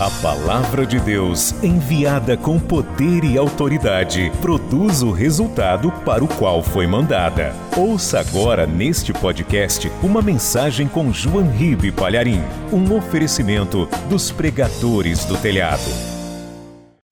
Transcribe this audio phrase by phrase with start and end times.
[0.00, 6.62] A palavra de Deus, enviada com poder e autoridade, produz o resultado para o qual
[6.62, 7.52] foi mandada.
[7.76, 12.38] Ouça agora neste podcast uma mensagem com João Ribe Palharim,
[12.72, 15.90] um oferecimento dos pregadores do telhado.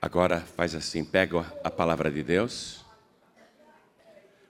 [0.01, 2.85] Agora faz assim, pega a palavra de Deus.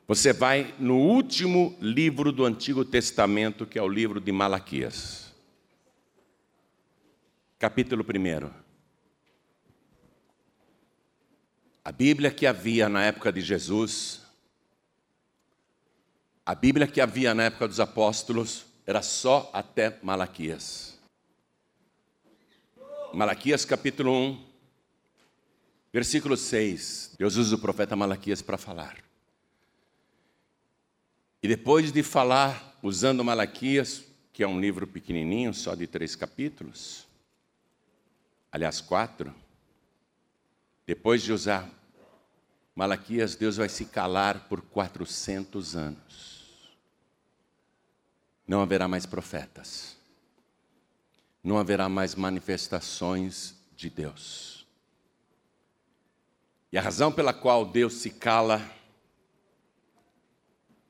[0.06, 5.25] Você vai no último livro do Antigo Testamento, que é o livro de Malaquias
[7.58, 8.50] capítulo 1.
[11.82, 14.20] A Bíblia que havia na época de Jesus,
[16.44, 20.98] a Bíblia que havia na época dos apóstolos, era só até Malaquias.
[23.14, 24.46] Malaquias capítulo 1,
[25.90, 27.14] versículo 6.
[27.18, 29.02] Deus usa o profeta Malaquias para falar.
[31.42, 37.05] E depois de falar, usando Malaquias, que é um livro pequenininho, só de três capítulos,
[38.50, 39.34] aliás, quatro,
[40.86, 41.68] depois de usar
[42.76, 46.76] Malaquias, Deus vai se calar por 400 anos.
[48.46, 49.96] Não haverá mais profetas.
[51.42, 54.66] Não haverá mais manifestações de Deus.
[56.70, 58.60] E a razão pela qual Deus se cala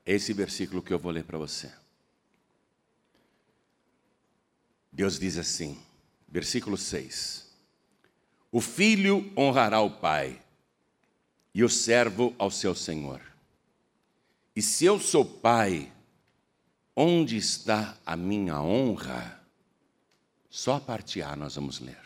[0.05, 1.71] é esse versículo que eu vou ler para você.
[4.91, 5.81] Deus diz assim,
[6.27, 7.46] versículo 6.
[8.57, 10.41] O filho honrará o pai,
[11.53, 13.21] e o servo ao seu senhor.
[14.55, 15.93] E se eu sou pai,
[16.95, 19.39] onde está a minha honra?
[20.49, 22.01] Só a parte A nós vamos ler.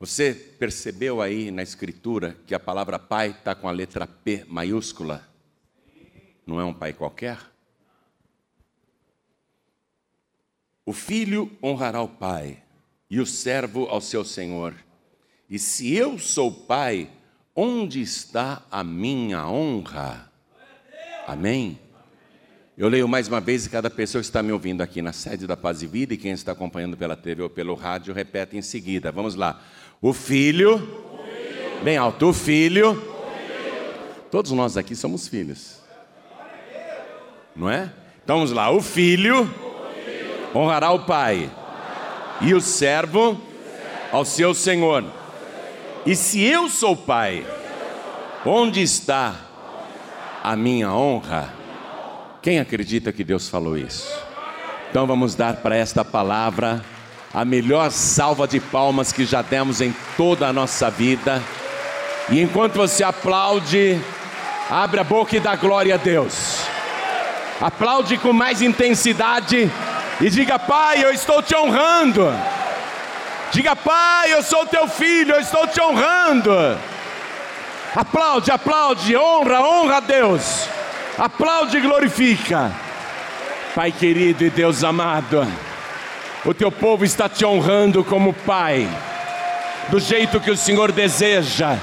[0.00, 5.28] Você percebeu aí na escritura que a palavra pai está com a letra P maiúscula?
[6.46, 7.38] Não é um pai qualquer?
[10.86, 12.62] O filho honrará o pai
[13.10, 14.74] e o servo ao seu senhor.
[15.48, 17.08] E se eu sou pai,
[17.54, 20.30] onde está a minha honra?
[21.26, 21.78] Amém?
[22.76, 25.46] Eu leio mais uma vez e cada pessoa que está me ouvindo aqui na sede
[25.46, 28.62] da Paz e Vida e quem está acompanhando pela TV ou pelo rádio repete em
[28.62, 29.10] seguida.
[29.10, 29.62] Vamos lá.
[30.02, 30.86] O filho,
[31.82, 33.02] bem alto, o filho.
[34.30, 35.80] Todos nós aqui somos filhos.
[37.54, 37.90] Não é?
[38.22, 38.70] Então vamos lá.
[38.70, 39.48] O filho.
[40.54, 41.50] honrará o pai
[42.40, 43.40] e o servo
[44.12, 45.04] ao seu senhor.
[46.04, 47.44] E se eu sou pai,
[48.44, 49.34] onde está
[50.42, 51.52] a minha honra?
[52.40, 54.08] Quem acredita que Deus falou isso?
[54.90, 56.84] Então vamos dar para esta palavra
[57.34, 61.42] a melhor salva de palmas que já demos em toda a nossa vida.
[62.30, 64.00] E enquanto você aplaude,
[64.70, 66.60] abre a boca e dá glória a Deus.
[67.60, 69.70] Aplaude com mais intensidade
[70.20, 72.32] e diga: Pai, eu estou te honrando.
[73.52, 76.52] Diga: Pai, eu sou teu filho, eu estou te honrando.
[77.94, 80.68] Aplaude, aplaude, honra, honra a Deus.
[81.18, 82.72] Aplaude e glorifica.
[83.74, 85.46] Pai querido e Deus amado,
[86.44, 88.88] o teu povo está te honrando como Pai,
[89.90, 91.76] do jeito que o Senhor deseja,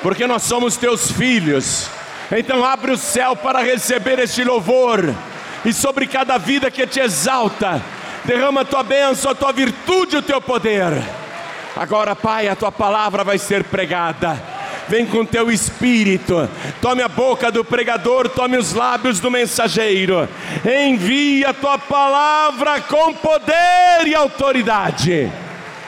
[0.00, 1.90] porque nós somos teus filhos.
[2.30, 5.12] Então abre o céu para receber este louvor
[5.64, 7.82] e sobre cada vida que te exalta,
[8.24, 11.02] derrama a tua bênção, a tua virtude, o teu poder.
[11.76, 14.40] Agora, Pai, a tua palavra vai ser pregada.
[14.88, 16.48] Vem com teu espírito,
[16.80, 20.26] tome a boca do pregador, tome os lábios do mensageiro,
[20.64, 25.30] envia a tua palavra com poder e autoridade,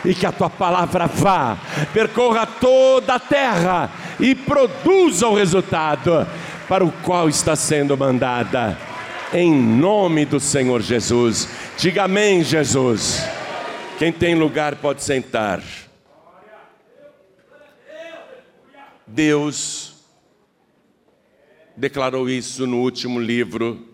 [0.04, 1.56] e que a tua palavra vá,
[1.94, 6.28] percorra toda a terra e produza o resultado
[6.68, 8.89] para o qual está sendo mandada
[9.32, 11.48] em nome do Senhor Jesus.
[11.78, 13.20] Diga amém, Jesus.
[13.98, 15.62] Quem tem lugar pode sentar.
[19.06, 19.94] Deus
[21.76, 23.88] declarou isso no último livro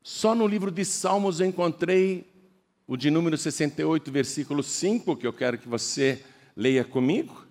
[0.04, 2.26] Só no livro de Salmos eu encontrei
[2.88, 6.24] o de número 68, versículo 5, que eu quero que você
[6.56, 7.46] leia comigo,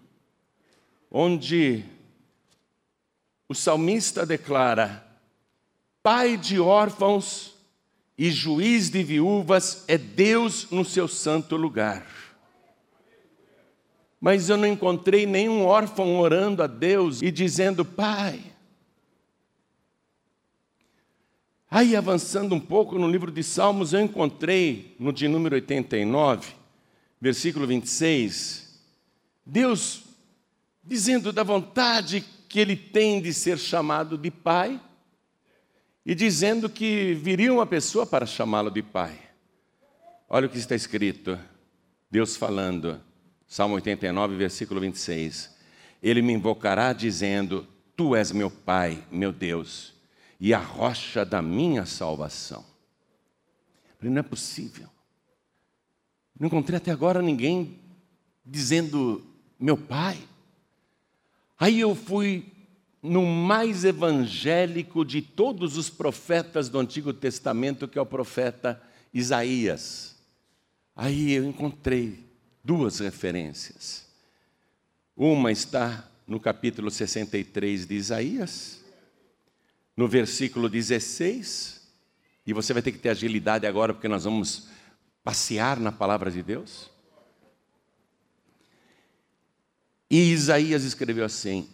[1.10, 1.84] onde
[3.48, 5.06] o salmista declara:
[6.02, 7.55] Pai de órfãos
[8.18, 12.06] e juiz de viúvas é Deus no seu santo lugar.
[14.18, 18.40] Mas eu não encontrei nenhum órfão orando a Deus e dizendo: Pai.
[21.70, 26.54] Aí, avançando um pouco no livro de Salmos, eu encontrei no de número 89,
[27.20, 28.80] versículo 26,
[29.44, 30.04] Deus
[30.82, 34.80] dizendo da vontade que ele tem de ser chamado de Pai
[36.06, 39.18] e dizendo que viria uma pessoa para chamá-lo de Pai.
[40.28, 41.36] Olha o que está escrito,
[42.08, 43.02] Deus falando,
[43.44, 45.52] Salmo 89, versículo 26.
[46.00, 47.66] Ele me invocará dizendo:
[47.96, 49.94] Tu és meu Pai, meu Deus,
[50.38, 52.64] e a rocha da minha salvação.
[54.00, 54.88] Não é possível.
[56.38, 57.80] Não encontrei até agora ninguém
[58.44, 59.26] dizendo
[59.58, 60.16] meu Pai.
[61.58, 62.52] Aí eu fui
[63.06, 68.82] no mais evangélico de todos os profetas do Antigo Testamento, que é o profeta
[69.14, 70.16] Isaías.
[70.94, 72.24] Aí eu encontrei
[72.62, 74.06] duas referências.
[75.16, 78.84] Uma está no capítulo 63 de Isaías,
[79.96, 81.86] no versículo 16,
[82.46, 84.68] e você vai ter que ter agilidade agora, porque nós vamos
[85.22, 86.90] passear na palavra de Deus.
[90.10, 91.68] E Isaías escreveu assim: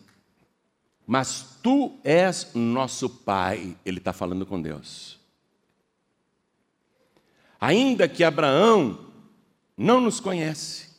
[1.06, 5.18] Mas tu és nosso Pai, ele está falando com Deus.
[7.60, 8.98] Ainda que Abraão
[9.76, 10.90] não nos conhece,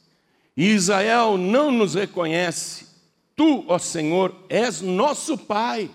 [0.56, 2.88] e Israel não nos reconhece,
[3.36, 5.90] tu, ó Senhor, és nosso Pai,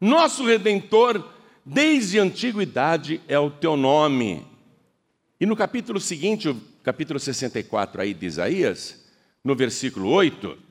[0.00, 1.28] nosso Redentor,
[1.64, 4.46] desde a antiguidade é o teu nome.
[5.38, 9.04] E no capítulo seguinte, o capítulo 64 aí de Isaías,
[9.44, 10.69] no versículo 8,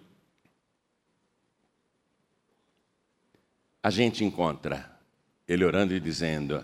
[3.90, 4.98] a gente encontra
[5.48, 6.64] ele orando e dizendo: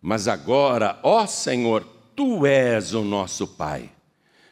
[0.00, 1.84] Mas agora, ó Senhor,
[2.14, 3.96] tu és o nosso Pai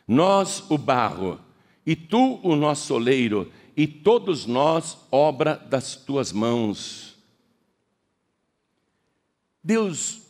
[0.07, 1.41] nós o barro,
[1.85, 7.17] e tu o nosso oleiro, e todos nós obra das tuas mãos.
[9.63, 10.23] Deus,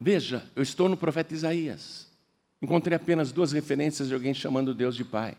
[0.00, 2.10] veja, eu estou no profeta Isaías.
[2.60, 5.36] Encontrei apenas duas referências de alguém chamando Deus de Pai.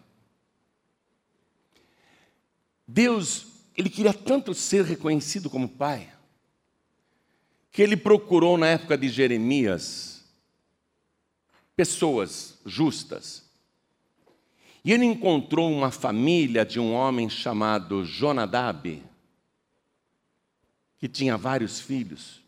[2.88, 6.10] Deus, ele queria tanto ser reconhecido como Pai,
[7.72, 10.24] que ele procurou na época de Jeremias
[11.76, 13.44] pessoas justas.
[14.86, 19.02] E ele encontrou uma família de um homem chamado Jonadab,
[21.00, 22.42] que tinha vários filhos.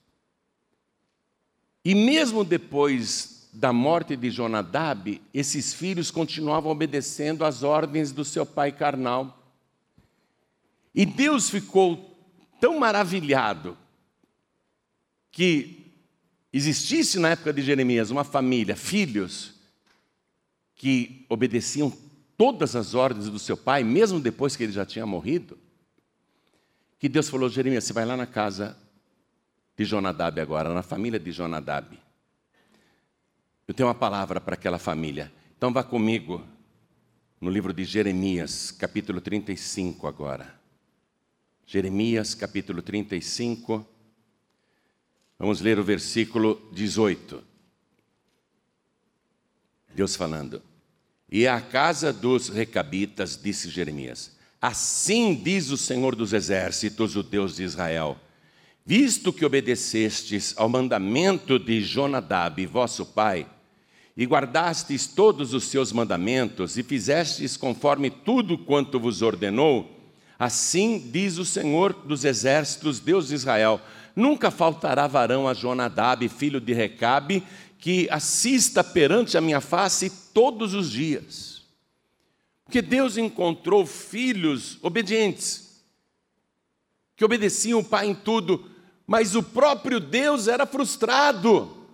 [1.83, 8.45] E mesmo depois da morte de Jonadab, esses filhos continuavam obedecendo às ordens do seu
[8.45, 9.44] pai carnal.
[10.95, 12.17] E Deus ficou
[12.59, 13.77] tão maravilhado
[15.29, 15.91] que
[16.53, 19.55] existisse na época de Jeremias uma família, filhos,
[20.73, 21.91] que obedeciam
[22.37, 25.57] todas as ordens do seu pai, mesmo depois que ele já tinha morrido,
[26.97, 28.77] que Deus falou: Jeremias, você vai lá na casa
[29.75, 31.99] de Jonadab agora, na família de Jonadab.
[33.67, 35.33] Eu tenho uma palavra para aquela família.
[35.57, 36.41] Então vá comigo
[37.41, 40.64] no livro de Jeremias, capítulo 35 agora.
[41.65, 43.95] Jeremias, capítulo 35
[45.37, 47.43] Vamos ler o versículo 18.
[49.93, 50.61] Deus falando.
[51.29, 57.57] E a casa dos recabitas, disse Jeremias: Assim diz o Senhor dos exércitos, o Deus
[57.57, 58.17] de Israel:
[58.85, 63.45] Visto que obedecestes ao mandamento de Jonadab, vosso pai,
[64.15, 69.94] e guardastes todos os seus mandamentos, e fizestes conforme tudo quanto vos ordenou,
[70.37, 73.81] assim diz o Senhor dos exércitos, Deus de Israel:
[74.15, 77.43] Nunca faltará varão a Jonadab, filho de Recabe,
[77.77, 81.63] que assista perante a minha face todos os dias.
[82.63, 85.83] Porque Deus encontrou filhos obedientes,
[87.15, 88.71] que obedeciam o pai em tudo,
[89.05, 91.85] mas o próprio Deus era frustrado.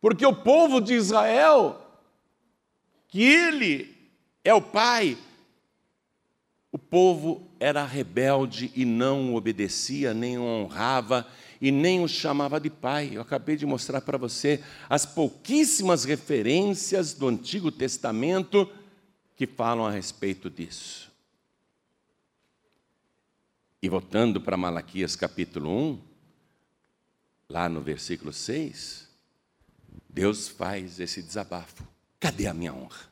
[0.00, 1.80] Porque o povo de Israel,
[3.06, 3.96] que ele
[4.42, 5.16] é o pai,
[6.72, 11.28] o povo era rebelde e não obedecia, nem o honrava
[11.60, 13.10] e nem o chamava de pai.
[13.12, 18.66] Eu acabei de mostrar para você as pouquíssimas referências do Antigo Testamento
[19.36, 21.12] que falam a respeito disso.
[23.82, 26.00] E voltando para Malaquias capítulo 1,
[27.50, 29.10] lá no versículo 6,
[30.08, 31.86] Deus faz esse desabafo:
[32.18, 33.11] cadê a minha honra?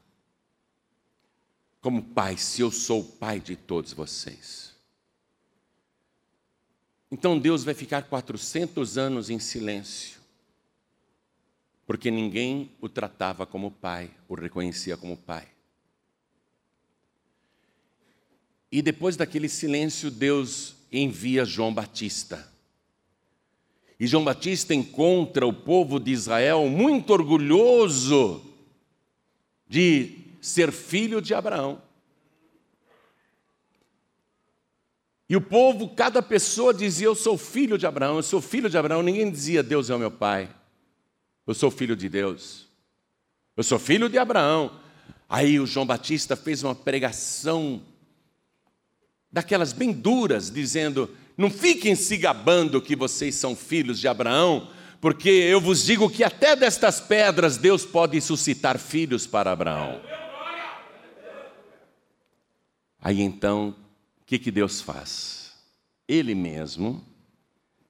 [1.80, 4.75] Como pai, se eu sou o pai de todos vocês.
[7.10, 10.20] Então Deus vai ficar 400 anos em silêncio,
[11.87, 15.49] porque ninguém o tratava como pai, o reconhecia como pai.
[18.70, 22.49] E depois daquele silêncio, Deus envia João Batista.
[23.99, 28.42] E João Batista encontra o povo de Israel muito orgulhoso
[29.68, 31.82] de ser filho de Abraão.
[35.30, 38.76] E o povo, cada pessoa dizia: Eu sou filho de Abraão, eu sou filho de
[38.76, 39.00] Abraão.
[39.00, 40.50] Ninguém dizia: Deus é o meu pai.
[41.47, 42.66] Eu sou filho de Deus.
[43.56, 44.73] Eu sou filho de Abraão.
[45.28, 47.80] Aí o João Batista fez uma pregação
[49.30, 54.68] daquelas bem duras, dizendo: Não fiquem se gabando que vocês são filhos de Abraão,
[55.00, 60.00] porque eu vos digo que até destas pedras Deus pode suscitar filhos para Abraão.
[63.00, 63.75] Aí então,
[64.21, 65.54] o que, que Deus faz?
[66.07, 67.04] Ele mesmo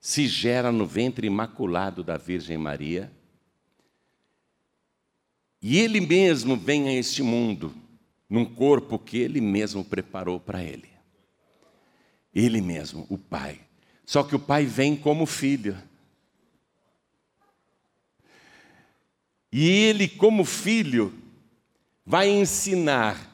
[0.01, 3.13] se gera no ventre imaculado da Virgem Maria,
[5.61, 7.75] e ele mesmo vem a este mundo,
[8.29, 10.89] num corpo que ele mesmo preparou para ele.
[12.35, 13.61] Ele mesmo, o Pai.
[14.07, 15.77] Só que o Pai vem como filho.
[19.53, 21.13] E ele, como filho,
[22.07, 23.30] vai ensinar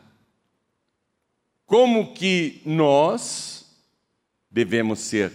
[1.67, 3.67] como que nós
[4.51, 5.33] devemos ser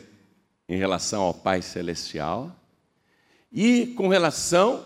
[0.67, 2.55] em relação ao Pai Celestial
[3.51, 4.85] e com relação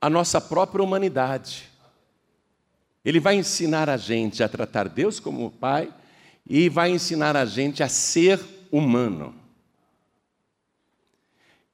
[0.00, 1.64] à nossa própria humanidade.
[3.04, 5.92] Ele vai ensinar a gente a tratar Deus como Pai
[6.46, 8.38] e vai ensinar a gente a ser
[8.70, 9.34] humano.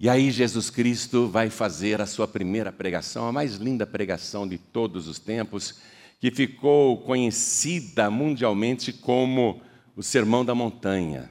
[0.00, 4.56] E aí Jesus Cristo vai fazer a sua primeira pregação, a mais linda pregação de
[4.56, 5.80] todos os tempos,
[6.18, 9.62] que ficou conhecida mundialmente como
[9.94, 11.30] o Sermão da Montanha.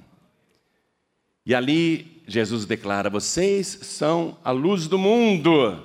[1.46, 5.84] E ali Jesus declara: Vocês são a luz do mundo.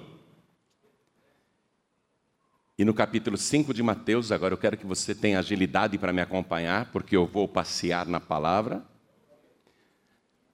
[2.78, 6.21] E no capítulo 5 de Mateus, agora eu quero que você tenha agilidade para me
[6.21, 8.82] acompanhar, porque eu vou passear na palavra.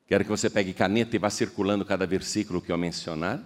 [0.07, 3.43] Quero que você pegue caneta e vá circulando cada versículo que eu mencionar.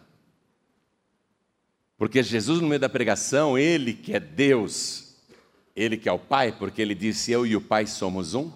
[2.02, 5.14] Porque Jesus, no meio da pregação, ele que é Deus,
[5.76, 8.50] ele que é o Pai, porque ele disse: Eu e o Pai somos um.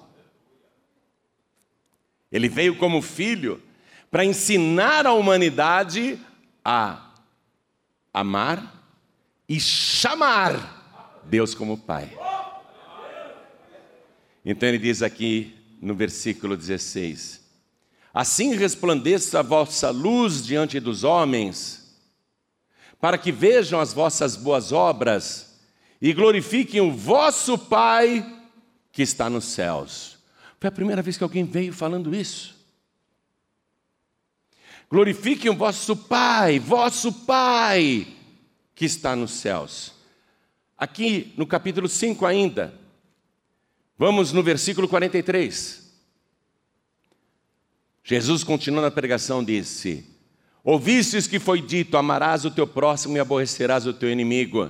[2.33, 3.63] Ele veio como filho
[4.11, 6.19] para ensinar a humanidade
[6.65, 7.15] a
[8.13, 8.85] amar
[9.49, 12.19] e chamar Deus como Pai.
[14.45, 17.45] Então ele diz aqui no versículo 16:
[18.13, 21.86] Assim resplandeça a vossa luz diante dos homens,
[23.01, 25.59] para que vejam as vossas boas obras
[26.01, 28.25] e glorifiquem o vosso Pai
[28.93, 30.19] que está nos céus.
[30.59, 32.57] Foi a primeira vez que alguém veio falando isso.
[34.91, 38.07] Glorifiquem o vosso Pai, vosso Pai
[38.75, 39.93] que está nos céus.
[40.77, 42.75] Aqui no capítulo 5 ainda,
[43.99, 45.87] vamos no versículo 43.
[48.05, 50.16] Jesus, continuando a pregação, disse:
[50.67, 54.69] Ouvistes que foi dito: Amarás o teu próximo e aborrecerás o teu inimigo.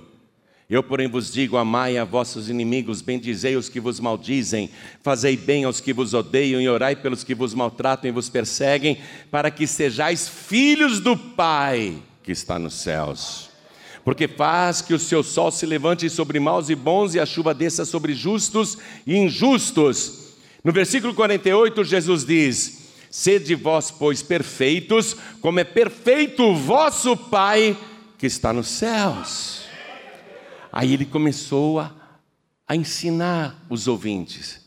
[0.68, 4.68] Eu, porém, vos digo: amai a vossos inimigos, bendizei os que vos maldizem,
[5.02, 8.98] fazei bem aos que vos odeiam e orai pelos que vos maltratam e vos perseguem,
[9.30, 13.46] para que sejais filhos do Pai que está nos céus
[14.04, 17.52] porque faz que o seu sol se levante sobre maus e bons e a chuva
[17.52, 20.36] desça sobre justos e injustos.
[20.62, 22.85] No versículo 48, Jesus diz:
[23.16, 27.74] Sede vós, pois, perfeitos, como é perfeito o vosso Pai
[28.18, 29.64] que está nos céus.
[30.70, 31.94] Aí ele começou a,
[32.68, 34.60] a ensinar os ouvintes: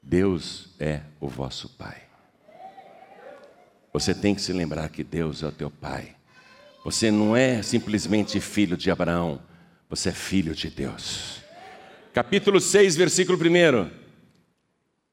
[0.00, 2.00] Deus é o vosso Pai.
[3.92, 6.14] Você tem que se lembrar que Deus é o teu Pai.
[6.84, 9.42] Você não é simplesmente filho de Abraão,
[9.90, 11.40] você é filho de Deus.
[12.12, 14.03] Capítulo 6, versículo 1.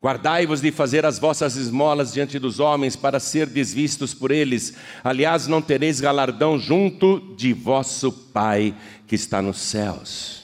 [0.03, 4.73] Guardai-vos de fazer as vossas esmolas diante dos homens, para ser desvistos por eles.
[5.03, 8.73] Aliás, não tereis galardão junto de vosso Pai
[9.05, 10.43] que está nos céus.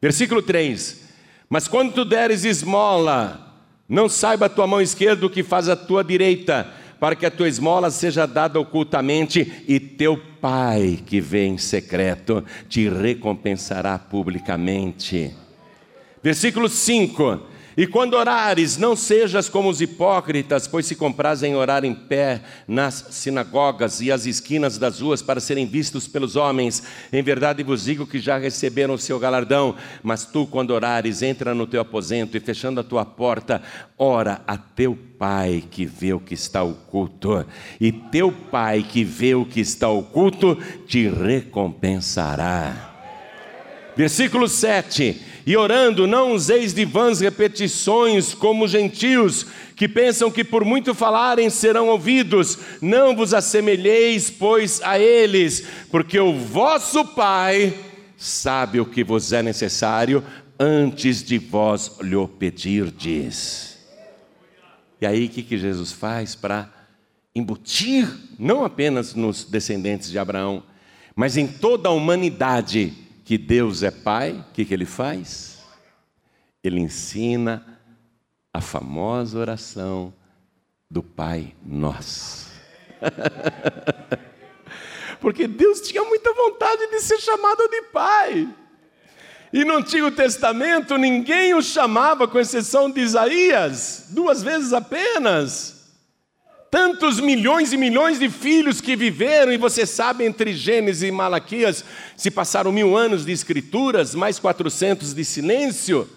[0.00, 1.00] Versículo 3:
[1.48, 3.56] Mas quando tu deres esmola,
[3.88, 7.30] não saiba a tua mão esquerda o que faz a tua direita para que a
[7.30, 15.34] tua esmola seja dada ocultamente, e teu Pai, que vê em secreto, te recompensará publicamente.
[16.22, 17.40] Versículo 5:
[17.76, 23.08] E quando orares, não sejas como os hipócritas, pois se comprazem orar em pé nas
[23.10, 26.82] sinagogas e às esquinas das ruas para serem vistos pelos homens.
[27.12, 29.76] Em verdade vos digo que já receberam o seu galardão.
[30.02, 33.60] Mas tu, quando orares, entra no teu aposento e fechando a tua porta,
[33.98, 37.46] ora a teu Pai que vê o que está oculto.
[37.78, 40.56] E teu Pai que vê o que está oculto
[40.86, 42.94] te recompensará.
[43.96, 50.64] Versículo 7: E orando, não useis de vãs repetições como gentios, que pensam que por
[50.64, 52.58] muito falarem serão ouvidos.
[52.82, 57.72] Não vos assemelheis, pois, a eles, porque o vosso Pai
[58.16, 60.24] sabe o que vos é necessário
[60.58, 63.78] antes de vós lhe pedirdes.
[65.00, 66.68] E aí, o que, que Jesus faz para
[67.36, 70.62] embutir, não apenas nos descendentes de Abraão,
[71.14, 75.58] mas em toda a humanidade, que Deus é Pai, o que, que ele faz?
[76.62, 77.80] Ele ensina
[78.54, 80.14] a famosa oração
[80.88, 82.46] do Pai Nosso.
[85.20, 88.48] Porque Deus tinha muita vontade de ser chamado de Pai.
[89.52, 95.75] E no Antigo Testamento ninguém o chamava, com exceção de Isaías, duas vezes apenas
[96.70, 101.84] tantos milhões e milhões de filhos que viveram, e você sabe, entre Gênesis e Malaquias,
[102.16, 106.08] se passaram mil anos de escrituras, mais quatrocentos de silêncio.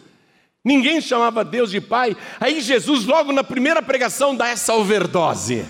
[0.63, 2.15] Ninguém chamava Deus de Pai.
[2.39, 5.65] Aí Jesus, logo na primeira pregação, dá essa overdose.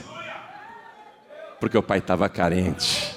[1.59, 3.15] Porque o pai estava carente.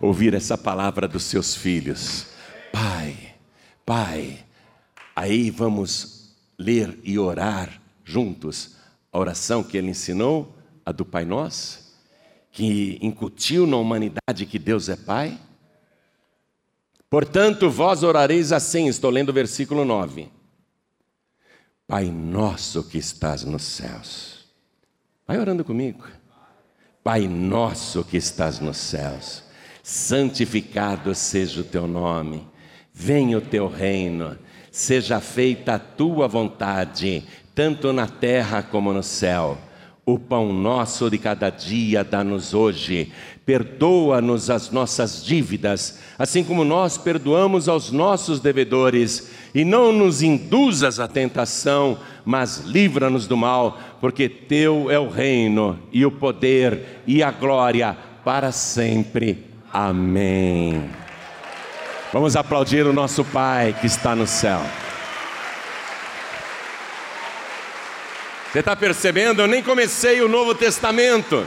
[0.00, 2.26] Ouvir essa palavra dos seus filhos:
[2.72, 3.34] Pai,
[3.84, 4.38] Pai.
[5.14, 7.68] Aí vamos ler e orar
[8.04, 8.79] juntos
[9.12, 11.98] a oração que ele ensinou, a do Pai Nosso,
[12.50, 15.38] que incutiu na humanidade que Deus é Pai.
[17.08, 20.28] Portanto, vós orareis assim, estou lendo o versículo 9.
[21.86, 24.44] Pai nosso que estás nos céus.
[25.26, 26.06] Vai orando comigo.
[27.02, 29.42] Pai nosso que estás nos céus,
[29.82, 32.46] santificado seja o teu nome,
[32.92, 34.38] venha o teu reino,
[34.70, 37.26] seja feita a tua vontade,
[37.60, 39.58] tanto na terra como no céu.
[40.06, 43.12] O pão nosso de cada dia dá-nos hoje.
[43.44, 49.30] Perdoa-nos as nossas dívidas, assim como nós perdoamos aos nossos devedores.
[49.54, 55.78] E não nos induzas à tentação, mas livra-nos do mal, porque Teu é o reino,
[55.92, 57.94] e o poder, e a glória
[58.24, 59.44] para sempre.
[59.70, 60.88] Amém.
[62.10, 64.62] Vamos aplaudir o nosso Pai que está no céu.
[68.50, 69.42] Você está percebendo?
[69.42, 71.46] Eu nem comecei o Novo Testamento.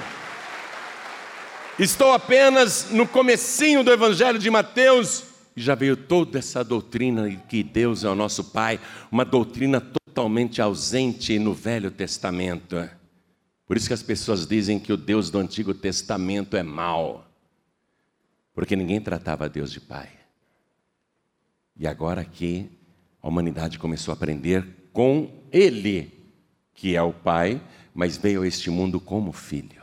[1.78, 7.36] Estou apenas no comecinho do Evangelho de Mateus e já veio toda essa doutrina de
[7.36, 8.80] que Deus é o nosso Pai,
[9.12, 12.90] uma doutrina totalmente ausente no Velho Testamento.
[13.68, 17.28] Por isso que as pessoas dizem que o Deus do Antigo Testamento é mau,
[18.54, 20.08] porque ninguém tratava Deus de Pai.
[21.76, 22.72] E agora aqui
[23.22, 26.13] a humanidade começou a aprender com Ele
[26.74, 27.62] que é o Pai,
[27.94, 29.82] mas veio a este mundo como filho,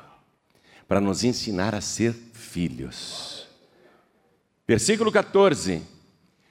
[0.88, 3.46] para nos ensinar a ser filhos.
[4.66, 5.82] Versículo 14: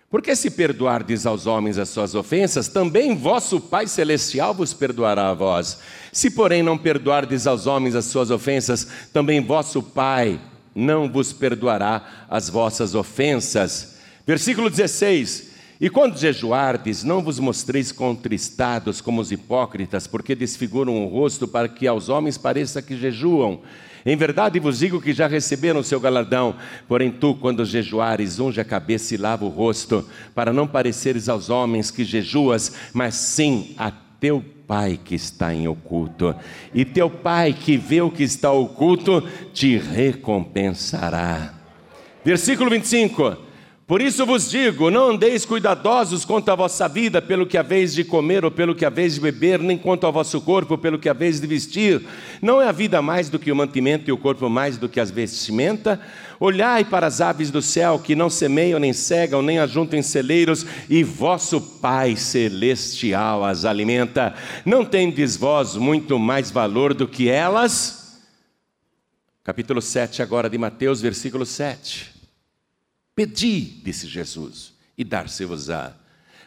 [0.10, 5.34] Porque se perdoardes aos homens as suas ofensas, também vosso Pai Celestial vos perdoará a
[5.34, 5.80] vós.
[6.12, 10.40] Se, porém, não perdoardes aos homens as suas ofensas, também vosso Pai
[10.74, 13.98] não vos perdoará as vossas ofensas.
[14.26, 15.49] Versículo 16:
[15.82, 21.70] e quando jejuardes, não vos mostreis contristados como os hipócritas, porque desfiguram o rosto para
[21.70, 23.62] que aos homens pareça que jejuam.
[24.06, 26.56] Em verdade vos digo que já receberam o seu galardão.
[26.86, 31.50] Porém, tu, quando jejuares, unge a cabeça e lava o rosto, para não pareceres aos
[31.50, 36.36] homens que jejuas, mas sim a teu Pai que está em oculto.
[36.76, 41.56] E teu Pai que vê o que está oculto, te recompensará.
[42.24, 43.49] Versículo 25.
[43.90, 48.04] Por isso vos digo: não andeis cuidadosos quanto à vossa vida, pelo que haveis de
[48.04, 51.42] comer ou pelo que haveis de beber, nem quanto ao vosso corpo, pelo que haveis
[51.42, 52.06] de vestir.
[52.40, 55.00] Não é a vida mais do que o mantimento e o corpo mais do que
[55.00, 56.00] as vestimenta?
[56.40, 60.68] Olhai para as aves do céu, que não semeiam, nem cegam, nem ajuntam em celeiros,
[60.88, 64.36] e vosso Pai celestial as alimenta.
[64.64, 68.20] Não tendes vós muito mais valor do que elas?
[69.44, 72.19] Capítulo 7 agora de Mateus, versículo 7.
[73.16, 75.94] Pedi, disse Jesus, e dar-se-vos-á.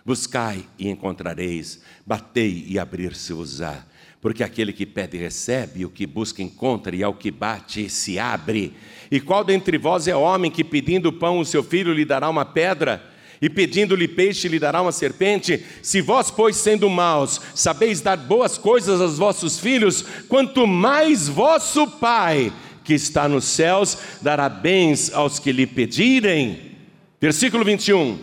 [0.05, 3.85] Buscai e encontrareis, batei e abrir-se-vos-á.
[4.21, 8.73] Porque aquele que pede recebe, o que busca encontra, e ao que bate se abre.
[9.11, 12.45] E qual dentre vós é homem que pedindo pão o seu filho lhe dará uma
[12.45, 13.11] pedra?
[13.43, 15.67] E pedindo-lhe peixe, lhe dará uma serpente?
[15.83, 21.89] Se vós, pois, sendo maus, sabeis dar boas coisas aos vossos filhos, quanto mais vosso
[21.89, 22.53] Pai,
[22.85, 26.73] que está nos céus, dará bens aos que lhe pedirem.
[27.21, 28.19] Versículo 21.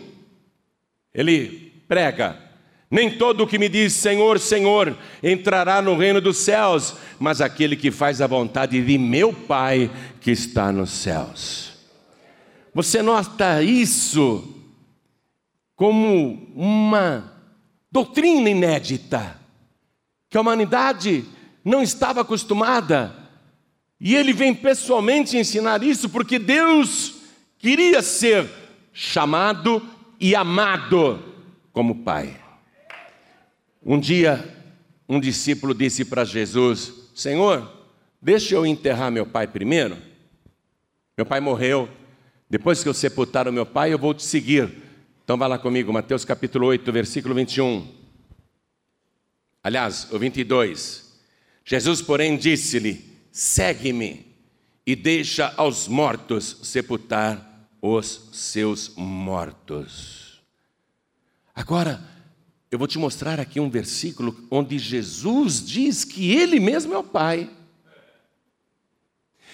[1.14, 2.38] Ele prega:
[2.90, 7.76] Nem todo o que me diz Senhor, Senhor entrará no reino dos céus, mas aquele
[7.76, 9.90] que faz a vontade de meu Pai
[10.22, 11.74] que está nos céus.
[12.74, 14.56] Você nota isso
[15.76, 17.34] como uma
[17.92, 19.40] doutrina inédita,
[20.30, 21.26] que a humanidade
[21.64, 23.16] não estava acostumada,
[24.00, 27.16] e ele vem pessoalmente ensinar isso porque Deus
[27.58, 28.50] queria ser
[28.94, 29.86] chamado
[30.20, 31.22] e amado
[31.74, 32.40] como Pai.
[33.84, 34.58] Um dia,
[35.08, 37.70] um discípulo disse para Jesus: Senhor,
[38.22, 39.98] deixa eu enterrar meu pai primeiro.
[41.18, 41.90] Meu pai morreu.
[42.50, 44.70] Depois que eu sepultar o meu pai, eu vou te seguir.
[45.24, 47.88] Então vá lá comigo, Mateus capítulo 8, versículo 21.
[49.64, 51.20] Aliás, o 22.
[51.64, 54.26] Jesus, porém, disse-lhe: Segue-me
[54.86, 60.42] e deixa aos mortos sepultar os seus mortos.
[61.54, 62.04] Agora,
[62.72, 67.04] eu vou te mostrar aqui um versículo onde Jesus diz que Ele mesmo é o
[67.04, 67.50] Pai.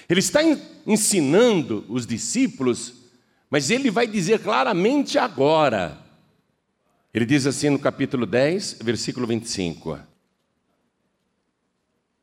[0.07, 0.41] Ele está
[0.85, 3.05] ensinando os discípulos
[3.49, 5.97] mas ele vai dizer claramente agora.
[7.13, 9.97] Ele diz assim no capítulo 10, versículo 25: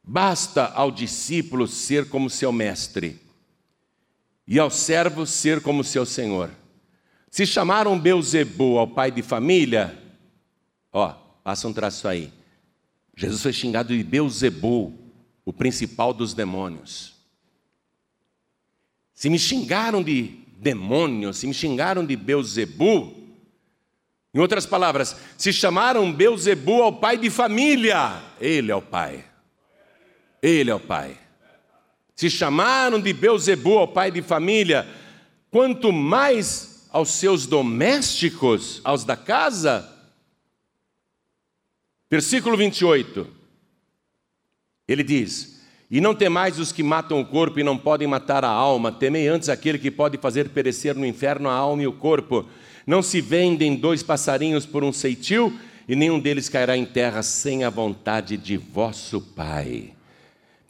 [0.05, 3.21] Basta ao discípulo ser como seu mestre,
[4.47, 6.51] e ao servo ser como seu senhor.
[7.31, 9.99] Se chamaram Beuzebu ao pai de família,
[10.93, 11.11] ó,
[11.45, 12.33] passa um traço aí.
[13.17, 14.93] Jesus foi xingado de Beuzebu,
[15.45, 17.15] o principal dos demônios.
[19.15, 23.15] Se me xingaram de demônios, se me xingaram de Beuzebu.
[24.35, 29.32] Em outras palavras, se chamaram Beuzebu ao pai de família, ele é o pai.
[30.43, 31.17] Ele é o pai.
[32.17, 34.87] Se chamaram de Beuzebu ao pai de família,
[35.51, 39.89] quanto mais aos seus domésticos, aos da casa.
[42.11, 43.27] Versículo 28.
[44.89, 45.53] Ele diz:
[45.93, 49.29] e não temais os que matam o corpo e não podem matar a alma, temei
[49.29, 52.47] antes aquele que pode fazer perecer no inferno a alma e o corpo.
[52.87, 55.55] Não se vendem dois passarinhos por um ceitil,
[55.87, 59.93] e nenhum deles cairá em terra sem a vontade de vosso Pai.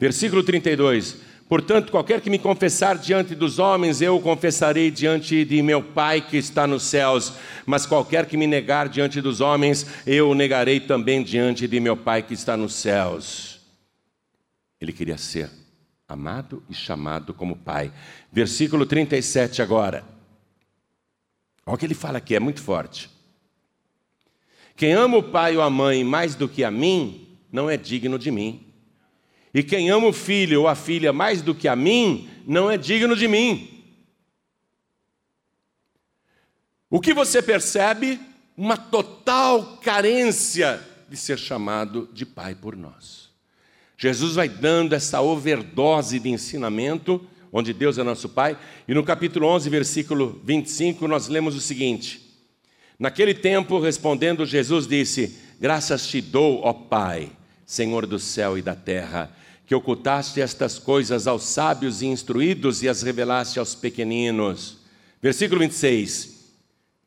[0.03, 1.15] Versículo 32.
[1.47, 6.19] Portanto, qualquer que me confessar diante dos homens, eu o confessarei diante de meu Pai
[6.19, 7.31] que está nos céus.
[7.65, 11.95] Mas qualquer que me negar diante dos homens, eu o negarei também diante de meu
[11.95, 13.61] Pai que está nos céus.
[14.81, 15.49] Ele queria ser
[16.05, 17.89] amado e chamado como pai.
[18.29, 20.03] Versículo 37 agora.
[21.65, 23.09] Olha o que ele fala aqui, é muito forte.
[24.75, 28.19] Quem ama o pai ou a mãe mais do que a mim, não é digno
[28.19, 28.72] de mim.
[29.53, 32.77] E quem ama o filho ou a filha mais do que a mim, não é
[32.77, 33.69] digno de mim.
[36.89, 38.19] O que você percebe?
[38.57, 43.29] Uma total carência de ser chamado de pai por nós.
[43.97, 49.47] Jesus vai dando essa overdose de ensinamento, onde Deus é nosso Pai, e no capítulo
[49.47, 52.19] 11, versículo 25, nós lemos o seguinte:
[52.99, 57.31] Naquele tempo, respondendo, Jesus disse: Graças te dou, ó Pai,
[57.65, 59.31] Senhor do céu e da terra,
[59.65, 64.77] que ocultaste estas coisas aos sábios e instruídos e as revelaste aos pequeninos.
[65.21, 66.51] Versículo 26.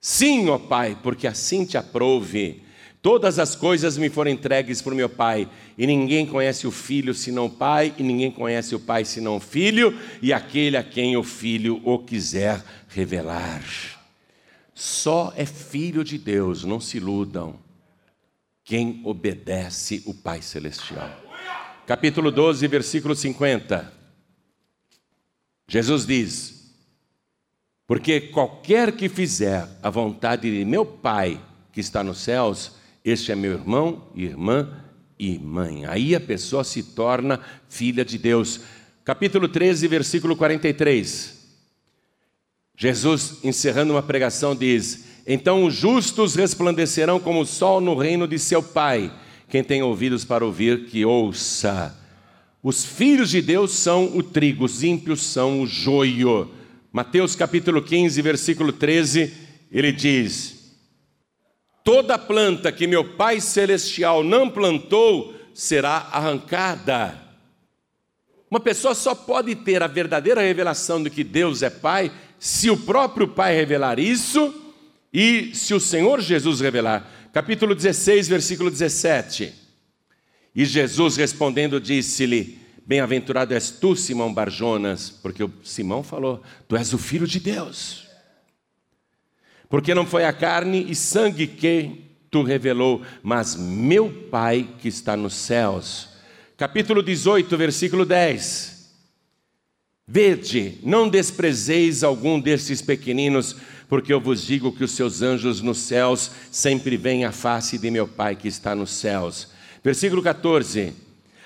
[0.01, 2.66] Sim, ó Pai, porque assim te aprouve
[3.07, 7.47] Todas as coisas me foram entregues por meu Pai, e ninguém conhece o Filho senão
[7.47, 11.23] o Pai, e ninguém conhece o Pai senão o Filho, e aquele a quem o
[11.23, 13.62] Filho o quiser revelar.
[14.75, 17.55] Só é filho de Deus, não se iludam,
[18.64, 21.26] quem obedece o Pai Celestial.
[21.87, 23.92] Capítulo 12, versículo 50.
[25.68, 26.75] Jesus diz:
[27.87, 32.72] Porque qualquer que fizer a vontade de meu Pai que está nos céus,
[33.05, 34.83] este é meu irmão, irmã
[35.16, 35.87] e mãe.
[35.87, 38.62] Aí a pessoa se torna filha de Deus.
[39.05, 41.37] Capítulo 13, versículo 43.
[42.77, 48.40] Jesus, encerrando uma pregação, diz: Então os justos resplandecerão como o sol no reino de
[48.40, 49.12] seu Pai.
[49.49, 51.97] Quem tem ouvidos para ouvir, que ouça.
[52.63, 56.51] Os filhos de Deus são o trigo, os ímpios são o joio.
[56.93, 59.33] Mateus capítulo 15, versículo 13,
[59.71, 60.77] ele diz:
[61.85, 67.23] Toda planta que meu Pai Celestial não plantou será arrancada.
[68.51, 72.77] Uma pessoa só pode ter a verdadeira revelação de que Deus é Pai se o
[72.77, 74.55] próprio Pai revelar isso
[75.19, 79.53] E se o Senhor Jesus revelar, capítulo 16, versículo 17.
[80.55, 86.93] E Jesus respondendo disse-lhe: Bem-aventurado és tu, Simão Barjonas, porque o Simão falou: Tu és
[86.93, 88.07] o filho de Deus.
[89.69, 95.17] Porque não foi a carne e sangue que tu revelou, mas meu Pai que está
[95.17, 96.11] nos céus.
[96.57, 98.76] Capítulo 18, versículo 10.
[100.09, 103.57] Vede, não desprezeis algum destes pequeninos,
[103.88, 107.90] porque eu vos digo que os seus anjos nos céus sempre veem a face de
[107.90, 109.49] meu Pai que está nos céus.
[109.83, 110.92] Versículo 14: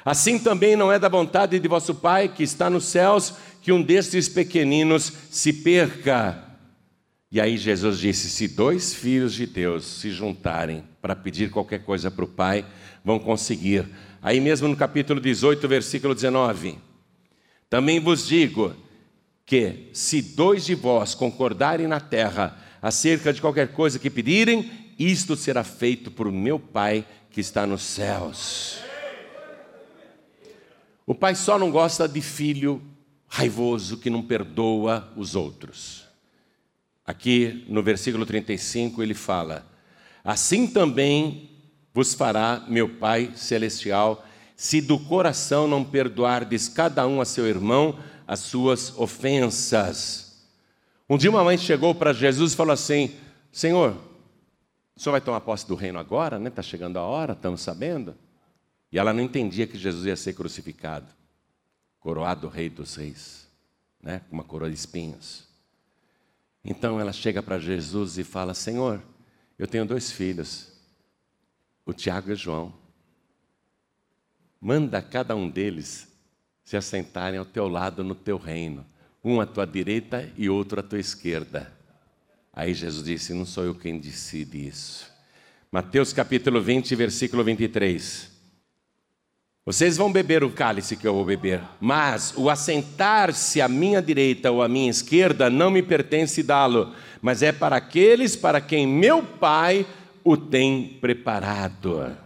[0.05, 3.81] Assim também não é da vontade de vosso Pai que está nos céus que um
[3.81, 6.45] destes pequeninos se perca.
[7.33, 12.11] E aí Jesus disse: se dois filhos de Deus se juntarem para pedir qualquer coisa
[12.11, 12.67] para o Pai,
[13.03, 13.89] vão conseguir.
[14.21, 16.90] Aí mesmo no capítulo 18, versículo 19:
[17.71, 18.75] Também vos digo
[19.47, 25.37] que se dois de vós concordarem na terra acerca de qualquer coisa que pedirem, isto
[25.37, 28.81] será feito por meu Pai que está nos céus.
[31.07, 32.83] O pai só não gosta de filho
[33.27, 36.05] raivoso que não perdoa os outros.
[37.05, 39.67] Aqui no versículo 35 ele fala:
[40.23, 41.51] Assim também
[41.93, 44.25] vos fará meu Pai celestial,
[44.61, 50.45] se do coração não perdoardes cada um a seu irmão as suas ofensas.
[51.09, 53.17] Um dia uma mãe chegou para Jesus e falou assim:
[53.51, 53.97] Senhor,
[54.95, 56.51] o senhor vai tomar posse do reino agora, né?
[56.51, 58.15] Está chegando a hora, estamos sabendo.
[58.93, 61.07] E ela não entendia que Jesus ia ser crucificado,
[61.99, 63.49] coroado rei dos reis,
[64.03, 64.21] né?
[64.29, 65.49] com uma coroa de espinhos.
[66.63, 69.03] Então ela chega para Jesus e fala: Senhor,
[69.59, 70.71] eu tenho dois filhos,
[71.87, 72.79] o Tiago e o João.
[74.61, 76.07] Manda cada um deles
[76.63, 78.85] se assentarem ao teu lado no teu reino,
[79.25, 81.73] um à tua direita e outro à tua esquerda.
[82.53, 85.11] Aí Jesus disse: Não sou eu quem decide isso.
[85.73, 88.31] Mateus capítulo 20, versículo 23.
[89.65, 94.51] Vocês vão beber o cálice que eu vou beber, mas o assentar-se à minha direita
[94.51, 99.23] ou à minha esquerda não me pertence dá-lo, mas é para aqueles para quem meu
[99.23, 99.87] Pai
[100.25, 102.17] o tem preparado.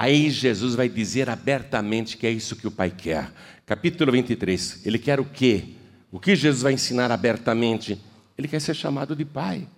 [0.00, 3.30] Aí Jesus vai dizer abertamente que é isso que o Pai quer.
[3.66, 4.80] Capítulo 23.
[4.86, 5.74] Ele quer o quê?
[6.10, 8.00] O que Jesus vai ensinar abertamente?
[8.38, 9.68] Ele quer ser chamado de Pai.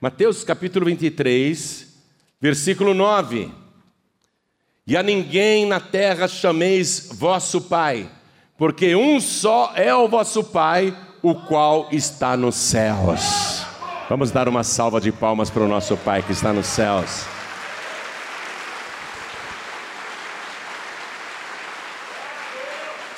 [0.00, 1.88] Mateus capítulo 23,
[2.40, 3.50] versículo 9.
[4.86, 8.08] E a ninguém na terra chameis vosso Pai,
[8.56, 13.66] porque um só é o vosso Pai, o qual está nos céus.
[14.08, 17.34] Vamos dar uma salva de palmas para o nosso Pai que está nos céus.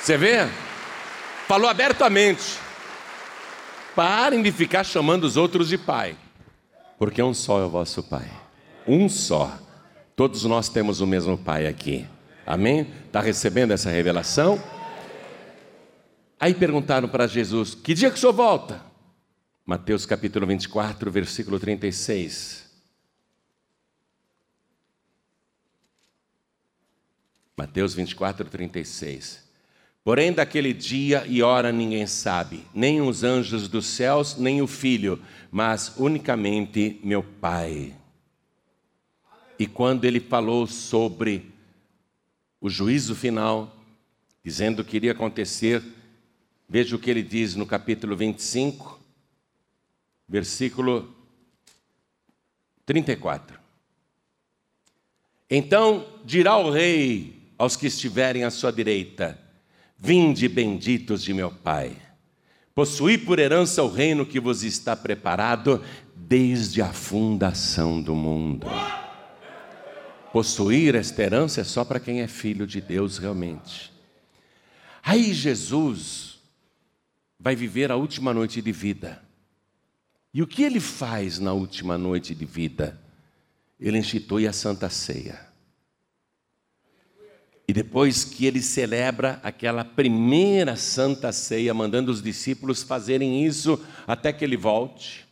[0.07, 0.47] Você vê?
[1.49, 2.57] Falou abertamente.
[3.93, 6.17] Parem de ficar chamando os outros de pai,
[6.97, 8.31] porque um só é o vosso pai.
[8.87, 9.59] Um só.
[10.15, 12.07] Todos nós temos o mesmo pai aqui.
[12.45, 12.89] Amém?
[13.05, 14.63] Está recebendo essa revelação?
[16.39, 18.81] Aí perguntaram para Jesus: Que dia que o senhor volta?
[19.65, 22.65] Mateus capítulo 24, versículo 36.
[27.57, 29.46] Mateus 24, 36.
[30.07, 35.21] Porém, daquele dia e hora ninguém sabe, nem os anjos dos céus, nem o filho,
[35.51, 37.93] mas unicamente meu Pai.
[39.59, 41.51] E quando ele falou sobre
[42.61, 43.75] o juízo final,
[44.41, 45.83] dizendo que iria acontecer,
[46.69, 48.97] veja o que ele diz no capítulo 25,
[50.25, 51.13] versículo
[52.85, 53.59] 34.
[55.49, 59.45] Então dirá o rei aos que estiverem à sua direita:
[59.99, 61.97] Vinde benditos de meu Pai,
[62.75, 65.83] possuí por herança o reino que vos está preparado
[66.15, 68.67] desde a fundação do mundo.
[70.31, 73.91] Possuir esta herança é só para quem é filho de Deus realmente.
[75.01, 76.37] Aí Jesus
[77.39, 79.23] vai viver a última noite de vida.
[80.31, 83.01] E o que ele faz na última noite de vida?
[83.79, 85.46] Ele institui a Santa Ceia.
[87.67, 94.31] E depois que ele celebra aquela primeira santa ceia, mandando os discípulos fazerem isso até
[94.31, 95.27] que ele volte,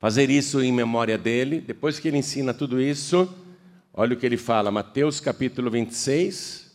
[0.00, 3.32] fazer isso em memória dele, depois que ele ensina tudo isso,
[3.92, 6.72] olha o que ele fala, Mateus capítulo 26,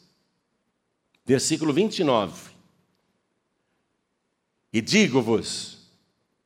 [1.26, 2.52] versículo 29.
[4.72, 5.90] E digo-vos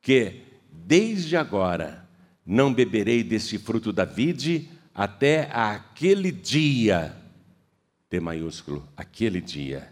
[0.02, 0.40] que
[0.72, 2.04] desde agora
[2.44, 7.23] não beberei deste fruto da vide até aquele dia
[8.20, 9.88] Maiúsculo, aquele dia,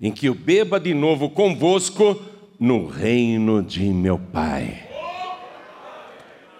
[0.00, 2.20] em que eu beba de novo convosco
[2.58, 4.88] no reino de meu Pai.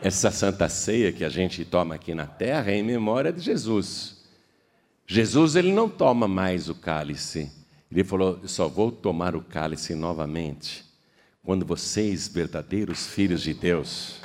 [0.01, 4.23] Essa santa ceia que a gente toma aqui na terra é em memória de Jesus.
[5.07, 7.51] Jesus ele não toma mais o cálice.
[7.90, 10.85] Ele falou: "Eu só vou tomar o cálice novamente
[11.44, 14.16] quando vocês, verdadeiros filhos de Deus,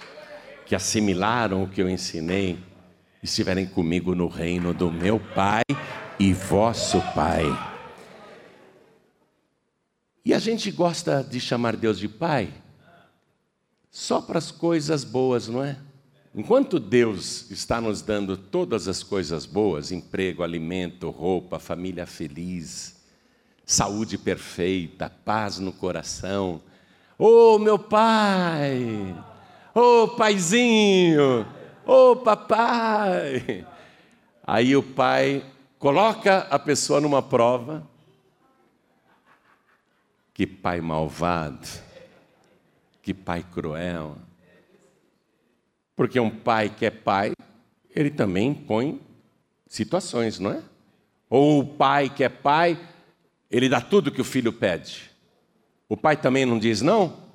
[0.65, 2.57] que assimilaram o que eu ensinei,
[3.21, 5.63] estiverem comigo no reino do meu Pai
[6.19, 7.45] e vosso Pai."
[10.25, 12.53] E a gente gosta de chamar Deus de Pai
[13.89, 15.77] só para as coisas boas, não é?
[16.35, 22.97] Enquanto Deus está nos dando todas as coisas boas emprego, alimento, roupa, família feliz,
[23.65, 26.61] saúde perfeita, paz no coração.
[27.17, 29.15] Ô oh, meu pai!
[29.73, 31.47] Ô oh, paizinho!
[31.85, 33.65] Ô oh, papai!
[34.45, 35.43] Aí o pai
[35.79, 37.87] coloca a pessoa numa prova.
[40.33, 41.67] Que pai malvado!
[43.01, 44.17] Que pai cruel!
[45.95, 47.33] Porque um pai que é pai,
[47.93, 49.01] ele também põe
[49.67, 50.61] situações, não é?
[51.29, 52.79] Ou o pai que é pai,
[53.49, 55.09] ele dá tudo que o filho pede.
[55.87, 57.29] O pai também não diz não?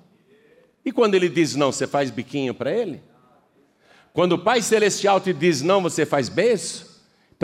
[0.84, 3.02] E quando ele diz não, você faz biquinho para ele?
[4.12, 6.93] Quando o Pai Celestial te diz não, você faz beijo?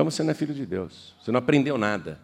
[0.00, 2.18] Então você não é filho de Deus, você não aprendeu nada.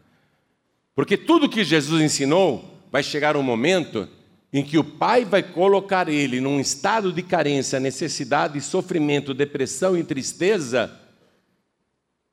[0.95, 4.09] Porque tudo que Jesus ensinou vai chegar um momento
[4.51, 10.03] em que o pai vai colocar ele num estado de carência, necessidade, sofrimento, depressão e
[10.03, 10.91] tristeza,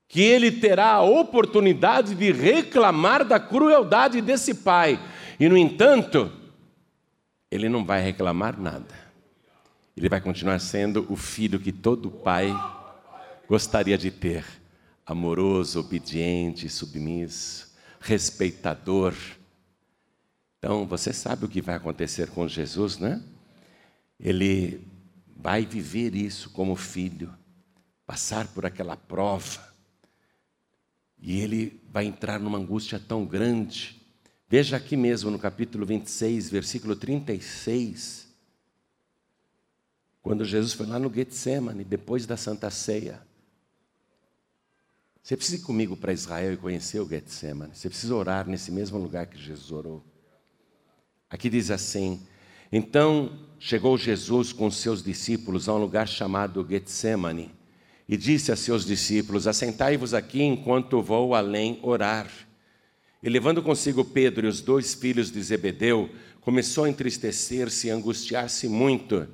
[0.08, 4.98] que ele terá a oportunidade de reclamar da crueldade desse pai.
[5.38, 6.32] E, no entanto,
[7.52, 8.96] ele não vai reclamar nada.
[9.98, 12.50] Ele vai continuar sendo o filho que todo pai
[13.50, 14.63] gostaria de ter:
[15.06, 19.14] amoroso, obediente, submisso, respeitador
[20.64, 23.22] então, você sabe o que vai acontecer com Jesus, né?
[24.18, 24.88] Ele
[25.36, 27.34] vai viver isso como filho,
[28.06, 29.62] passar por aquela prova,
[31.20, 34.02] e ele vai entrar numa angústia tão grande.
[34.48, 38.30] Veja aqui mesmo no capítulo 26, versículo 36,
[40.22, 43.22] quando Jesus foi lá no Getsemane, depois da Santa Ceia.
[45.24, 47.72] Você precisa ir comigo para Israel e conhecer o Getsemane.
[47.74, 50.04] Você precisa orar nesse mesmo lugar que Jesus orou.
[51.30, 52.20] Aqui diz assim:
[52.70, 57.50] Então chegou Jesus com seus discípulos a um lugar chamado Getsemane
[58.08, 62.30] e disse a seus discípulos: Assentai-vos aqui enquanto vou além orar.
[63.24, 66.10] E levando consigo Pedro e os dois filhos de Zebedeu,
[66.42, 69.26] começou a entristecer-se e angustiar-se muito.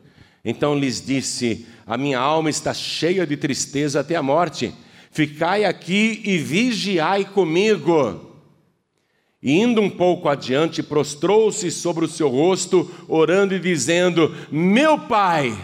[0.45, 4.71] Então lhes disse: A minha alma está cheia de tristeza até a morte.
[5.11, 8.29] Ficai aqui e vigiai comigo.
[9.41, 15.57] E indo um pouco adiante, prostrou-se sobre o seu rosto, orando e dizendo: Meu pai,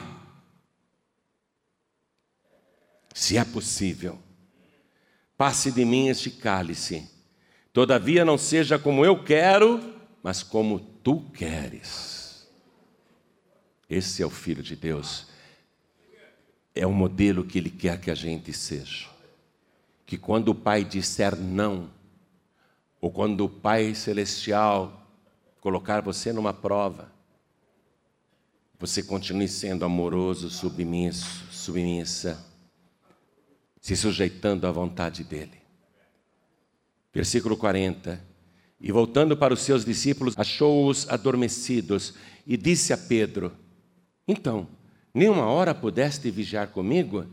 [3.14, 4.18] se é possível,
[5.38, 7.10] passe de mim este cálice,
[7.74, 12.48] todavia não seja como eu quero, mas como tu queres.
[13.90, 15.28] Esse é o Filho de Deus,
[16.74, 19.15] é o modelo que ele quer que a gente seja.
[20.06, 21.90] Que quando o pai disser não,
[23.06, 25.08] ou quando o Pai Celestial
[25.62, 27.12] colocar você numa prova,
[28.80, 32.44] você continue sendo amoroso, submisso, submissa,
[33.80, 35.62] se sujeitando à vontade dEle.
[37.14, 38.20] Versículo 40.
[38.82, 42.16] E voltando para os seus discípulos, achou-os adormecidos
[42.46, 43.52] e disse a Pedro:
[44.28, 44.68] Então,
[45.14, 47.26] nenhuma hora pudeste vigiar comigo?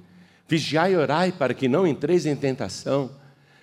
[0.48, 3.10] Vigiai e orai para que não entreis em tentação.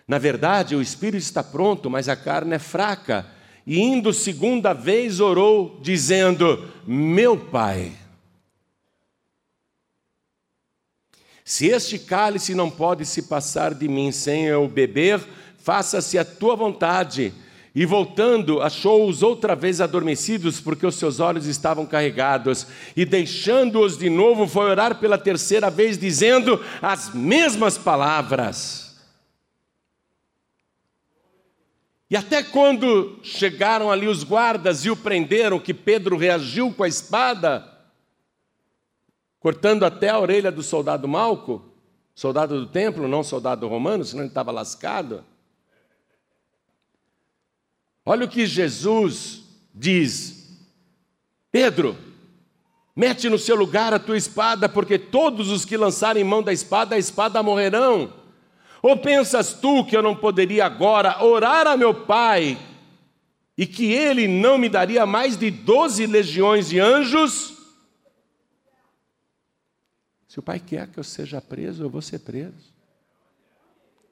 [0.07, 3.27] Na verdade, o espírito está pronto, mas a carne é fraca.
[3.65, 7.91] E indo segunda vez orou, dizendo: Meu pai,
[11.45, 15.19] se este cálice não pode se passar de mim sem eu beber,
[15.57, 17.33] faça-se a tua vontade.
[17.73, 22.65] E voltando, achou-os outra vez adormecidos, porque os seus olhos estavam carregados.
[22.95, 28.89] E deixando-os de novo, foi orar pela terceira vez, dizendo as mesmas palavras.
[32.09, 36.87] E até quando chegaram ali os guardas e o prenderam, que Pedro reagiu com a
[36.87, 37.71] espada,
[39.39, 41.63] cortando até a orelha do soldado Malco,
[42.15, 45.23] soldado do templo, não soldado romano, senão ele estava lascado.
[48.05, 49.43] Olha o que Jesus
[49.73, 50.57] diz:
[51.51, 51.97] Pedro,
[52.95, 56.95] mete no seu lugar a tua espada, porque todos os que lançarem mão da espada,
[56.95, 58.13] a espada morrerão.
[58.81, 62.57] Ou pensas tu que eu não poderia agora orar a meu Pai
[63.57, 67.57] e que ele não me daria mais de doze legiões de anjos?
[70.29, 72.78] Se o pai quer que eu seja preso, eu vou ser preso.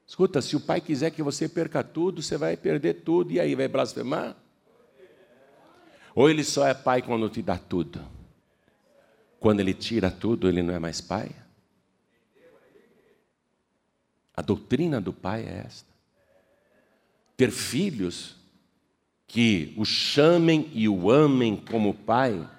[0.08, 3.54] Escuta, se o pai quiser que você perca tudo, você vai perder tudo e aí
[3.56, 4.38] vai blasfemar?
[6.16, 8.02] Ou ele só é pai quando te dá tudo?
[9.38, 11.30] Quando ele tira tudo, ele não é mais pai?
[14.34, 15.90] A doutrina do pai é esta.
[17.36, 18.36] Ter filhos
[19.28, 22.50] que o chamem e o amem como pai,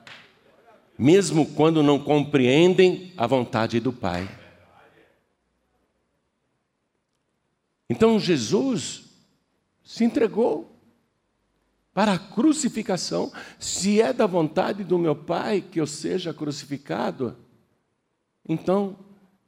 [0.98, 4.37] mesmo quando não compreendem a vontade do pai.
[7.88, 9.04] Então Jesus
[9.82, 10.78] se entregou
[11.94, 13.32] para a crucificação.
[13.58, 17.36] Se é da vontade do meu Pai que eu seja crucificado,
[18.48, 18.96] então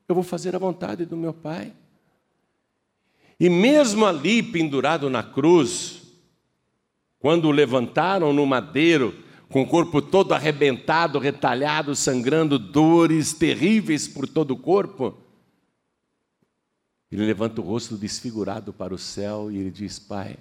[0.09, 1.73] eu vou fazer a vontade do meu Pai.
[3.39, 6.03] E mesmo ali pendurado na cruz,
[7.19, 9.15] quando o levantaram no madeiro,
[9.51, 15.17] com o corpo todo arrebentado, retalhado, sangrando, dores terríveis por todo o corpo,
[17.11, 20.37] ele levanta o rosto desfigurado para o céu e ele diz: Pai,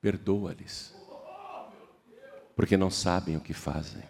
[0.00, 0.94] perdoa-lhes,
[2.56, 4.02] porque não sabem o que fazem.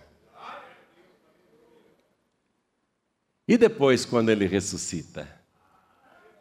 [3.47, 5.28] E depois, quando ele ressuscita,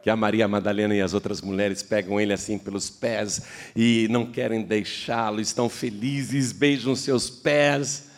[0.02, 3.42] que a Maria Madalena e as outras mulheres pegam ele assim pelos pés
[3.76, 8.10] e não querem deixá-lo, estão felizes, beijam seus pés,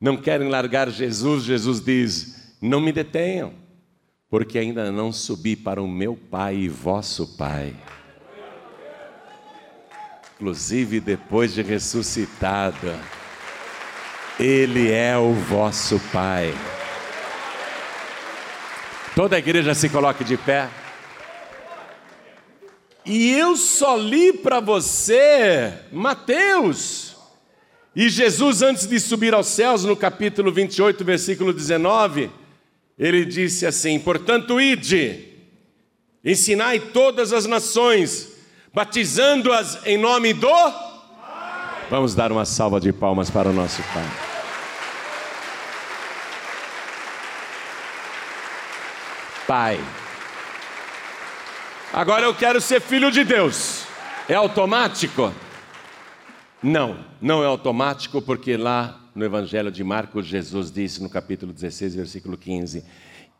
[0.00, 1.44] não querem largar Jesus.
[1.44, 3.54] Jesus diz: Não me detenham,
[4.28, 7.74] porque ainda não subi para o meu Pai e vosso Pai.
[10.34, 12.92] Inclusive depois de ressuscitado,
[14.38, 16.52] Ele é o vosso Pai.
[19.14, 20.68] Toda a igreja se coloque de pé.
[23.04, 27.16] E eu só li para você Mateus.
[27.94, 32.30] E Jesus, antes de subir aos céus, no capítulo 28, versículo 19,
[32.98, 35.28] ele disse assim: Portanto, ide,
[36.24, 38.32] ensinai todas as nações,
[38.72, 40.48] batizando-as em nome do.
[41.90, 44.04] Vamos dar uma salva de palmas para o nosso Pai.
[49.46, 49.80] Pai.
[51.92, 53.84] Agora eu quero ser filho de Deus.
[54.28, 55.32] É automático?
[56.66, 61.94] Não, não é automático, porque lá no Evangelho de Marcos, Jesus disse no capítulo 16,
[61.94, 62.84] versículo 15: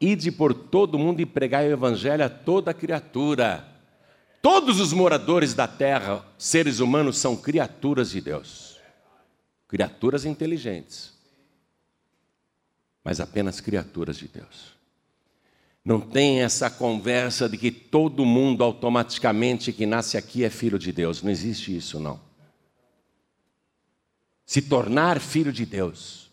[0.01, 3.67] Ide por todo mundo e pregai o Evangelho a toda criatura.
[4.41, 8.77] Todos os moradores da terra, seres humanos, são criaturas de Deus,
[9.67, 11.13] criaturas inteligentes,
[13.03, 14.77] mas apenas criaturas de Deus.
[15.85, 20.93] Não tem essa conversa de que todo mundo automaticamente que nasce aqui é filho de
[20.93, 21.25] Deus.
[21.25, 22.26] Não existe isso, não.
[24.47, 26.31] Se tornar filho de Deus,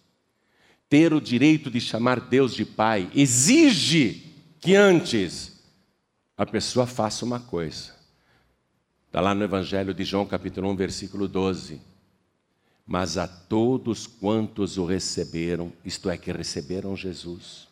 [0.88, 5.60] ter o direito de chamar Deus de Pai, exige que antes
[6.38, 7.92] a pessoa faça uma coisa.
[9.08, 11.82] Está lá no Evangelho de João, capítulo 1, versículo 12.
[12.86, 17.68] Mas a todos quantos o receberam, isto é, que receberam Jesus,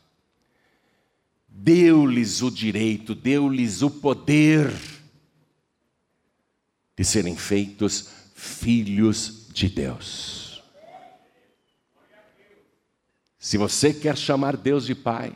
[1.48, 4.72] deu-lhes o direito, deu-lhes o poder
[6.98, 10.64] de serem feitos filhos de Deus.
[13.38, 15.36] Se você quer chamar Deus de Pai,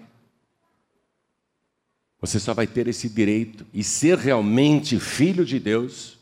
[2.20, 6.18] você só vai ter esse direito e ser realmente filho de Deus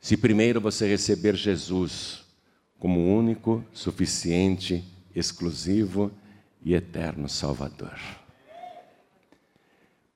[0.00, 2.20] se primeiro você receber Jesus
[2.78, 4.84] como único, suficiente,
[5.14, 6.12] exclusivo
[6.62, 7.98] e eterno Salvador.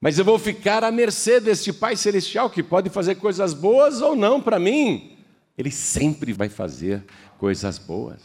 [0.01, 4.16] Mas eu vou ficar à mercê deste Pai Celestial que pode fazer coisas boas ou
[4.16, 5.16] não para mim.
[5.57, 7.05] Ele sempre vai fazer
[7.38, 8.20] coisas boas.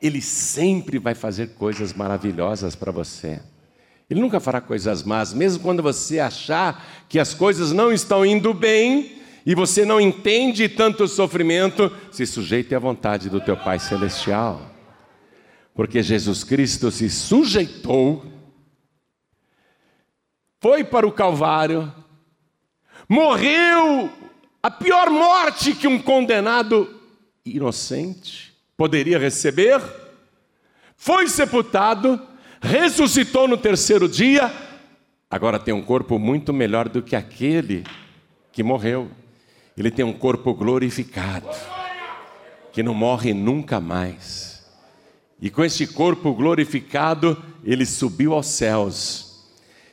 [0.00, 3.40] Ele sempre vai fazer coisas maravilhosas para você.
[4.08, 8.54] Ele nunca fará coisas más, mesmo quando você achar que as coisas não estão indo
[8.54, 14.60] bem e você não entende tanto sofrimento, se sujeite à vontade do teu Pai Celestial.
[15.74, 18.24] Porque Jesus Cristo se sujeitou,
[20.60, 21.92] foi para o Calvário,
[23.08, 24.10] morreu
[24.66, 26.92] a pior morte que um condenado
[27.44, 29.80] inocente poderia receber,
[30.96, 32.20] foi sepultado,
[32.60, 34.52] ressuscitou no terceiro dia,
[35.30, 37.84] agora tem um corpo muito melhor do que aquele
[38.50, 39.08] que morreu.
[39.78, 41.48] Ele tem um corpo glorificado,
[42.72, 44.66] que não morre nunca mais.
[45.40, 49.46] E com este corpo glorificado, ele subiu aos céus.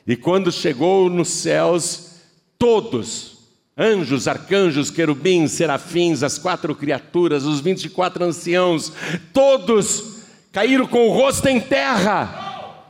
[0.04, 2.16] E quando chegou nos céus,
[2.58, 3.33] todos,
[3.76, 8.92] anjos, arcanjos, querubins, serafins, as quatro criaturas, os vinte e quatro anciãos,
[9.32, 10.22] todos
[10.52, 12.86] caíram com o rosto em terra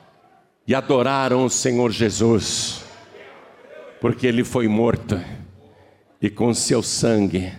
[0.67, 2.83] e adoraram o Senhor Jesus,
[4.01, 5.21] porque ele foi morto
[6.21, 7.53] e com seu sangue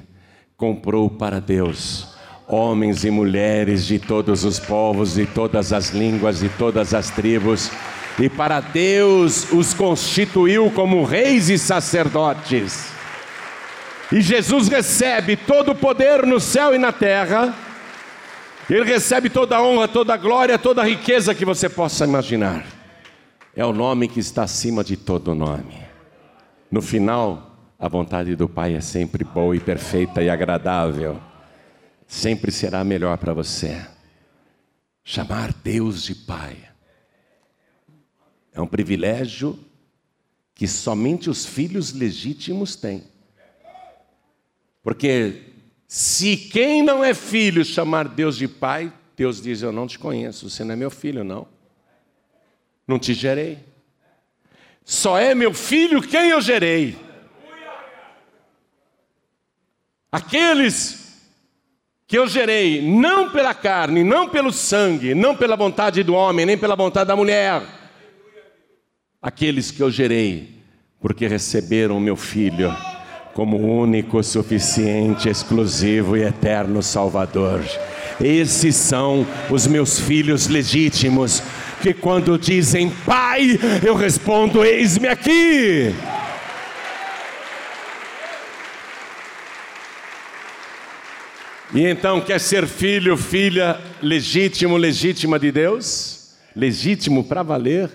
[0.55, 2.15] comprou para Deus
[2.47, 7.71] homens e mulheres de todos os povos, de todas as línguas, de todas as tribos,
[8.19, 12.94] e para Deus os constituiu como reis e sacerdotes.
[14.11, 17.53] E Jesus recebe todo o poder no céu e na terra,
[18.69, 22.65] ele recebe toda a honra, toda a glória, toda a riqueza que você possa imaginar.
[23.55, 25.83] É o nome que está acima de todo nome.
[26.69, 31.19] No final, a vontade do Pai é sempre boa e perfeita e agradável.
[32.07, 33.85] Sempre será melhor para você.
[35.03, 36.57] Chamar Deus de Pai
[38.55, 39.59] é um privilégio
[40.55, 43.03] que somente os filhos legítimos têm.
[44.85, 45.41] Porque
[45.87, 50.47] se quem não é filho chamar Deus de pai, Deus diz: Eu não te conheço,
[50.47, 51.47] você não é meu filho, não.
[52.87, 53.57] Não te gerei.
[54.83, 56.95] Só é meu filho quem eu gerei.
[60.11, 61.19] Aqueles
[62.05, 66.59] que eu gerei, não pela carne, não pelo sangue, não pela vontade do homem, nem
[66.59, 67.63] pela vontade da mulher.
[69.19, 70.61] Aqueles que eu gerei,
[71.01, 72.71] porque receberam meu filho
[73.35, 77.61] como único, suficiente, exclusivo e eterno Salvador.
[78.19, 81.43] Esses são os meus filhos legítimos,
[81.81, 85.93] que quando dizem Pai, eu respondo: Eis-me aqui.
[91.73, 96.37] E então, quer ser filho, filha legítimo, legítima de Deus?
[96.55, 97.89] Legítimo para valer?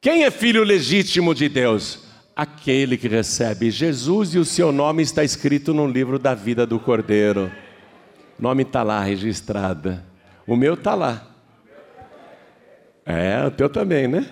[0.00, 2.05] Quem é filho legítimo de Deus?
[2.36, 6.78] Aquele que recebe Jesus e o seu nome está escrito no livro da vida do
[6.78, 7.50] Cordeiro.
[8.38, 9.98] O nome está lá registrado.
[10.46, 11.28] O meu está lá.
[13.06, 14.26] É, o teu também, né?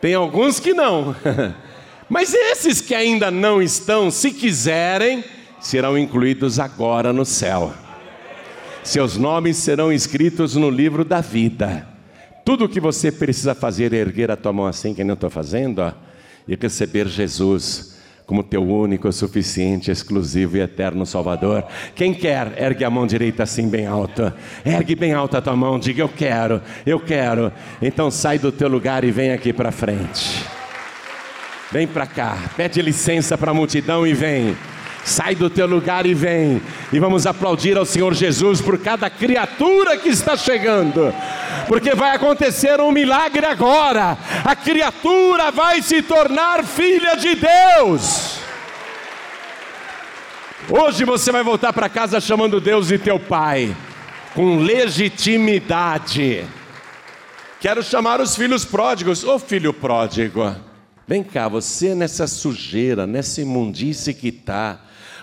[0.00, 1.14] Tem alguns que não.
[2.08, 5.22] Mas esses que ainda não estão, se quiserem,
[5.60, 7.74] serão incluídos agora no céu.
[8.82, 11.86] Seus nomes serão escritos no livro da vida.
[12.46, 15.14] Tudo o que você precisa fazer é erguer a tua mão assim, que nem eu
[15.14, 15.92] estou fazendo, ó
[16.50, 17.96] e receber Jesus
[18.26, 21.64] como teu único, suficiente, exclusivo e eterno Salvador.
[21.94, 24.36] Quem quer, ergue a mão direita assim bem alta.
[24.64, 27.52] Ergue bem alta a tua mão, diga eu quero, eu quero.
[27.80, 30.44] Então sai do teu lugar e vem aqui para frente.
[31.72, 34.56] Vem para cá, pede licença para a multidão e vem.
[35.04, 36.60] Sai do teu lugar e vem.
[36.92, 41.12] E vamos aplaudir ao Senhor Jesus por cada criatura que está chegando.
[41.70, 44.18] Porque vai acontecer um milagre agora.
[44.44, 48.40] A criatura vai se tornar filha de Deus.
[50.68, 53.72] Hoje você vai voltar para casa chamando Deus de teu pai,
[54.34, 56.44] com legitimidade.
[57.60, 59.22] Quero chamar os filhos pródigos.
[59.22, 60.52] Ô filho pródigo,
[61.06, 64.80] vem cá, você nessa sujeira, nessa imundície que está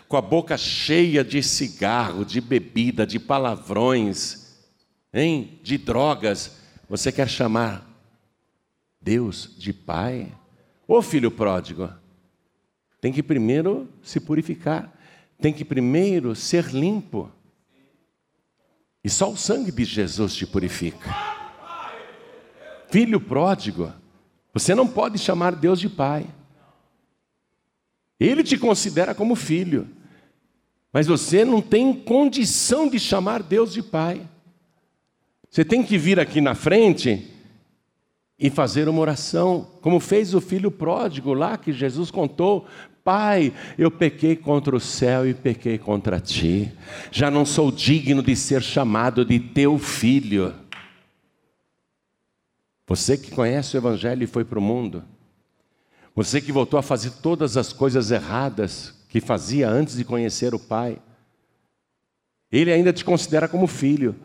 [0.07, 4.46] com a boca cheia de cigarro, de bebida, de palavrões,
[5.13, 5.59] hein?
[5.63, 6.57] de drogas,
[6.89, 7.87] você quer chamar
[9.01, 10.31] Deus de Pai?
[10.87, 11.89] Ô filho pródigo,
[13.01, 14.93] tem que primeiro se purificar,
[15.39, 17.31] tem que primeiro ser limpo.
[19.03, 21.15] E só o sangue de Jesus te purifica.
[22.89, 23.93] Filho pródigo,
[24.53, 26.25] você não pode chamar Deus de Pai.
[28.19, 29.87] Ele te considera como filho.
[30.91, 34.27] Mas você não tem condição de chamar Deus de Pai.
[35.49, 37.33] Você tem que vir aqui na frente
[38.39, 42.67] e fazer uma oração, como fez o filho pródigo lá que Jesus contou:
[43.03, 46.71] Pai, eu pequei contra o céu e pequei contra ti,
[47.11, 50.53] já não sou digno de ser chamado de teu filho.
[52.85, 55.03] Você que conhece o Evangelho e foi para o mundo,
[56.15, 60.59] você que voltou a fazer todas as coisas erradas, que fazia antes de conhecer o
[60.59, 60.99] Pai.
[62.51, 64.15] Ele ainda te considera como filho,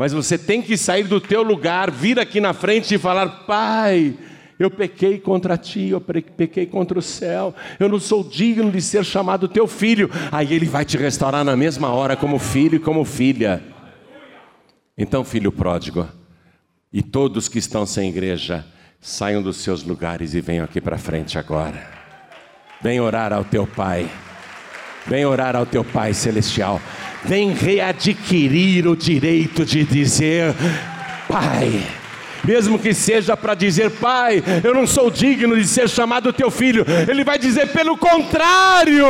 [0.00, 4.14] mas você tem que sair do teu lugar, vir aqui na frente e falar: Pai,
[4.58, 9.04] eu pequei contra ti, eu pequei contra o céu, eu não sou digno de ser
[9.04, 10.10] chamado teu filho.
[10.32, 13.62] Aí ele vai te restaurar na mesma hora, como filho e como filha.
[14.96, 16.08] Então, filho pródigo,
[16.90, 18.64] e todos que estão sem igreja,
[19.02, 21.86] saiam dos seus lugares e venham aqui para frente agora.
[22.80, 24.10] Vem orar ao teu Pai.
[25.06, 26.80] Vem orar ao teu Pai celestial.
[27.24, 30.54] Vem readquirir o direito de dizer:
[31.28, 31.82] Pai.
[32.42, 36.86] Mesmo que seja para dizer, Pai, eu não sou digno de ser chamado teu filho.
[37.08, 39.06] Ele vai dizer, pelo contrário,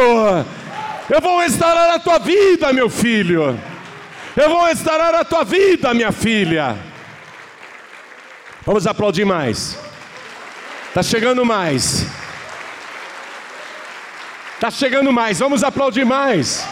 [1.09, 3.59] eu vou restaurar a tua vida, meu filho.
[4.37, 6.77] Eu vou restaurar a tua vida, minha filha.
[8.65, 9.79] Vamos aplaudir mais.
[10.89, 12.07] Está chegando mais.
[14.55, 15.39] Está chegando mais.
[15.39, 16.67] Vamos aplaudir mais.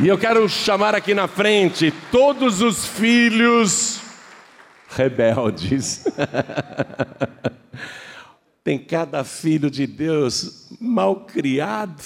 [0.00, 4.00] E eu quero chamar aqui na frente todos os filhos
[4.88, 6.04] rebeldes.
[8.62, 12.00] Tem cada filho de Deus mal criado,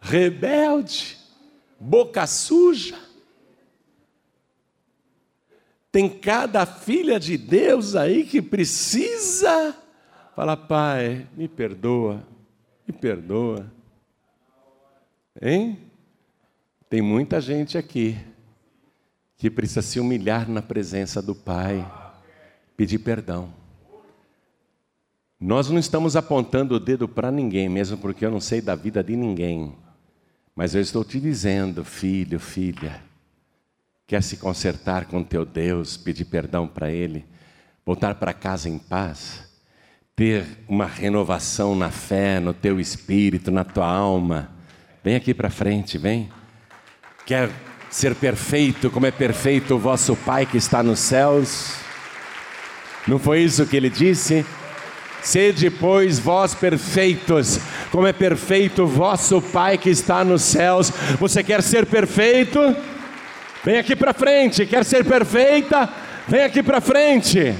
[0.00, 1.18] rebelde,
[1.80, 2.96] boca suja.
[5.90, 9.74] Tem cada filha de Deus aí que precisa
[10.36, 12.22] falar, pai, me perdoa,
[12.86, 13.68] me perdoa.
[15.42, 15.89] Hein?
[16.90, 18.18] Tem muita gente aqui
[19.36, 21.88] que precisa se humilhar na presença do Pai,
[22.76, 23.54] pedir perdão.
[25.38, 29.04] Nós não estamos apontando o dedo para ninguém, mesmo porque eu não sei da vida
[29.04, 29.72] de ninguém.
[30.52, 33.00] Mas eu estou te dizendo, filho, filha,
[34.04, 37.24] quer se consertar com teu Deus, pedir perdão para Ele,
[37.86, 39.48] voltar para casa em paz,
[40.16, 44.50] ter uma renovação na fé, no teu espírito, na tua alma.
[45.04, 46.28] Vem aqui para frente, vem.
[47.30, 47.48] Quer
[47.88, 51.74] ser perfeito como é perfeito o vosso Pai que está nos céus?
[53.06, 54.44] Não foi isso que ele disse?
[55.22, 57.60] Sede, pois, vós perfeitos,
[57.92, 60.90] como é perfeito o vosso Pai que está nos céus.
[61.20, 62.58] Você quer ser perfeito?
[63.62, 64.66] Vem aqui para frente.
[64.66, 65.88] Quer ser perfeita?
[66.26, 67.54] Vem aqui para frente.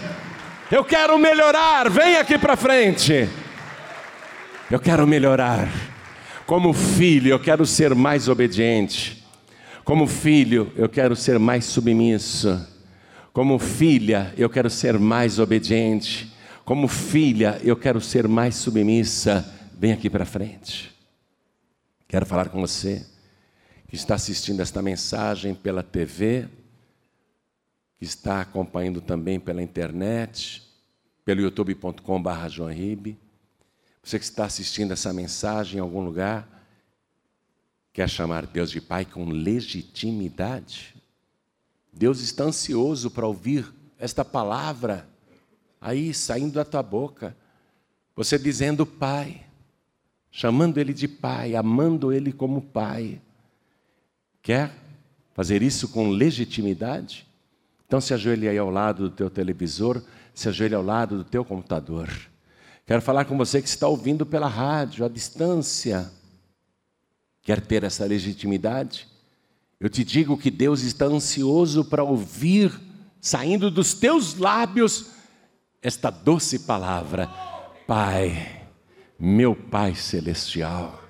[0.69, 1.89] Eu quero melhorar.
[1.89, 3.29] Vem aqui para frente.
[4.69, 5.69] Eu quero melhorar.
[6.45, 9.20] Como filho, eu quero ser mais obediente.
[9.85, 12.67] Como filho, eu quero ser mais submisso.
[13.33, 16.33] Como filha, eu quero ser mais obediente.
[16.65, 19.45] Como filha, eu quero ser mais submissa.
[19.73, 20.95] Vem aqui para frente.
[22.07, 23.07] Quero falar com você
[23.89, 26.49] que está assistindo esta mensagem pela TV,
[27.99, 30.63] que está acompanhando também pela internet,
[31.25, 33.11] pelo youtube.com.br.
[34.03, 36.60] Você que está assistindo essa mensagem em algum lugar,
[37.93, 40.95] Quer chamar Deus de Pai com legitimidade?
[41.93, 45.09] Deus está ansioso para ouvir esta palavra
[45.81, 47.37] aí saindo da tua boca.
[48.15, 49.45] Você dizendo Pai,
[50.31, 53.21] chamando Ele de Pai, amando Ele como Pai.
[54.43, 54.73] Quer
[55.35, 57.27] fazer isso com legitimidade?
[57.87, 60.01] Então se ajoelhe aí ao lado do teu televisor,
[60.33, 62.09] se ajoelhe ao lado do teu computador.
[62.87, 66.11] Quero falar com você que está ouvindo pela rádio, à distância.
[67.43, 69.09] Quer ter essa legitimidade?
[69.79, 72.71] Eu te digo que Deus está ansioso para ouvir,
[73.21, 75.11] saindo dos teus lábios,
[75.83, 77.29] esta doce palavra:
[77.87, 78.67] Pai,
[79.19, 81.03] meu Pai Celestial.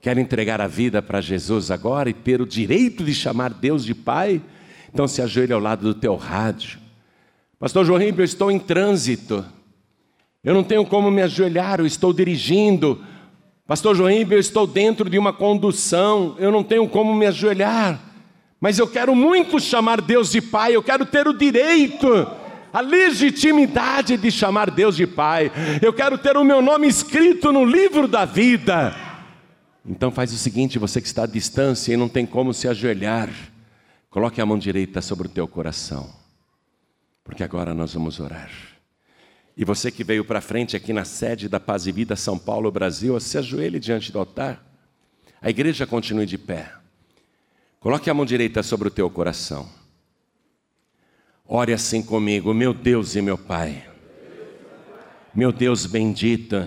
[0.00, 3.94] Quer entregar a vida para Jesus agora e ter o direito de chamar Deus de
[3.94, 4.42] Pai?
[4.92, 6.80] Então se ajoelhe ao lado do teu rádio.
[7.58, 9.44] Pastor João Ribeiro, eu estou em trânsito.
[10.42, 13.04] Eu não tenho como me ajoelhar, eu estou dirigindo.
[13.70, 18.00] Pastor Joaíbe, eu estou dentro de uma condução, eu não tenho como me ajoelhar,
[18.60, 22.08] mas eu quero muito chamar Deus de Pai, eu quero ter o direito,
[22.72, 27.64] a legitimidade de chamar Deus de Pai, eu quero ter o meu nome escrito no
[27.64, 28.92] livro da vida.
[29.86, 33.30] Então faz o seguinte, você que está à distância e não tem como se ajoelhar,
[34.10, 36.10] coloque a mão direita sobre o teu coração,
[37.22, 38.50] porque agora nós vamos orar.
[39.60, 42.72] E você que veio para frente aqui na sede da Paz e Vida São Paulo,
[42.72, 44.64] Brasil, se ajoelhe diante do altar.
[45.38, 46.72] A igreja continue de pé.
[47.78, 49.68] Coloque a mão direita sobre o teu coração.
[51.46, 53.86] Ore assim comigo, meu Deus e meu Pai.
[55.34, 56.66] Meu Deus bendito,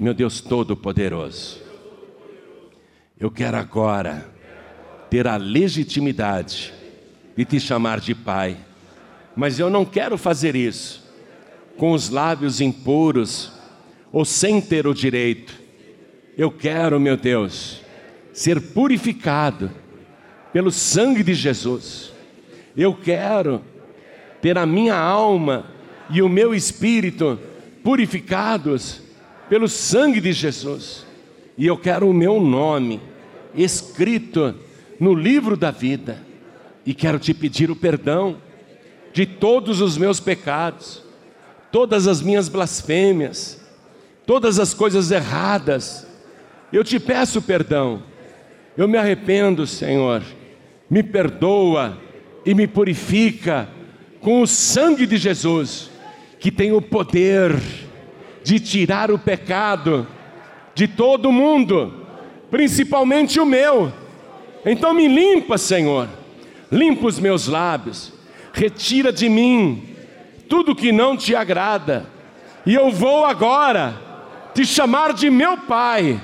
[0.00, 1.62] meu Deus todo-poderoso.
[3.16, 4.28] Eu quero agora
[5.08, 6.74] ter a legitimidade
[7.36, 8.58] de te chamar de Pai,
[9.36, 11.03] mas eu não quero fazer isso
[11.76, 13.52] com os lábios impuros
[14.12, 15.54] ou sem ter o direito.
[16.36, 17.80] Eu quero, meu Deus,
[18.32, 19.70] ser purificado
[20.52, 22.12] pelo sangue de Jesus.
[22.76, 23.62] Eu quero
[24.40, 25.66] ter a minha alma
[26.10, 27.38] e o meu espírito
[27.82, 29.00] purificados
[29.48, 31.06] pelo sangue de Jesus.
[31.56, 33.00] E eu quero o meu nome
[33.54, 34.54] escrito
[34.98, 36.20] no livro da vida.
[36.84, 38.36] E quero te pedir o perdão
[39.12, 41.03] de todos os meus pecados
[41.74, 43.60] todas as minhas blasfêmias,
[44.24, 46.06] todas as coisas erradas.
[46.72, 48.04] Eu te peço perdão.
[48.76, 50.22] Eu me arrependo, Senhor.
[50.88, 51.98] Me perdoa
[52.46, 53.68] e me purifica
[54.20, 55.90] com o sangue de Jesus,
[56.38, 57.60] que tem o poder
[58.44, 60.06] de tirar o pecado
[60.76, 62.06] de todo mundo,
[62.52, 63.92] principalmente o meu.
[64.64, 66.08] Então me limpa, Senhor.
[66.70, 68.12] limpa os meus lábios,
[68.52, 69.93] retira de mim
[70.48, 72.06] tudo que não te agrada,
[72.66, 74.00] e eu vou agora
[74.54, 76.20] te chamar de meu Pai,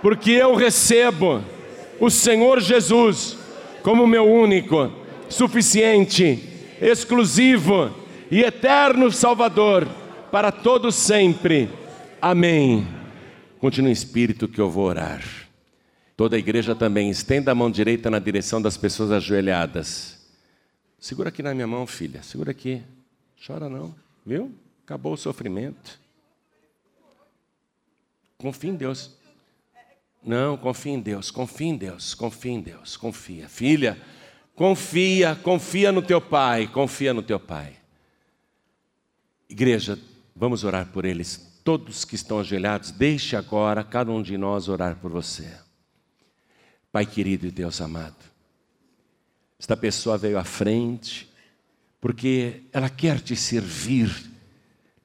[0.00, 1.42] porque eu recebo
[2.00, 3.38] o Senhor Jesus
[3.82, 4.90] como meu único,
[5.28, 6.42] suficiente,
[6.80, 7.94] exclusivo
[8.30, 9.86] e eterno Salvador
[10.30, 11.68] para todos sempre.
[12.20, 12.86] Amém.
[13.58, 15.22] Continue em espírito que eu vou orar.
[16.16, 20.20] Toda a igreja também estenda a mão direita na direção das pessoas ajoelhadas.
[20.98, 22.22] Segura aqui na minha mão, filha.
[22.22, 22.82] Segura aqui.
[23.44, 23.92] Chora não,
[24.24, 24.54] viu?
[24.84, 26.00] Acabou o sofrimento.
[28.38, 29.10] Confia em Deus.
[30.22, 33.48] Não, confia em Deus, confia em Deus, confia em Deus, confia.
[33.48, 34.00] Filha,
[34.54, 37.76] confia, confia no teu pai, confia no teu pai.
[39.48, 39.98] Igreja,
[40.36, 41.60] vamos orar por eles.
[41.64, 45.52] Todos que estão ajoelhados, deixe agora cada um de nós orar por você.
[46.92, 48.24] Pai querido e Deus amado,
[49.58, 51.31] esta pessoa veio à frente
[52.02, 54.12] porque ela quer te servir,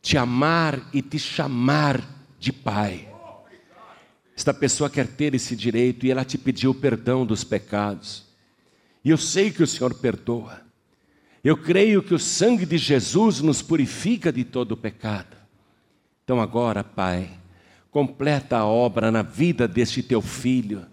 [0.02, 2.04] te amar e te chamar
[2.40, 3.08] de Pai.
[4.36, 8.26] Esta pessoa quer ter esse direito e ela te pediu perdão dos pecados.
[9.06, 10.62] E eu sei que o Senhor perdoa.
[11.44, 15.38] Eu creio que o sangue de Jesus nos purifica de todo o pecado.
[16.24, 17.30] Então agora, Pai,
[17.92, 20.84] completa a obra na vida deste teu filho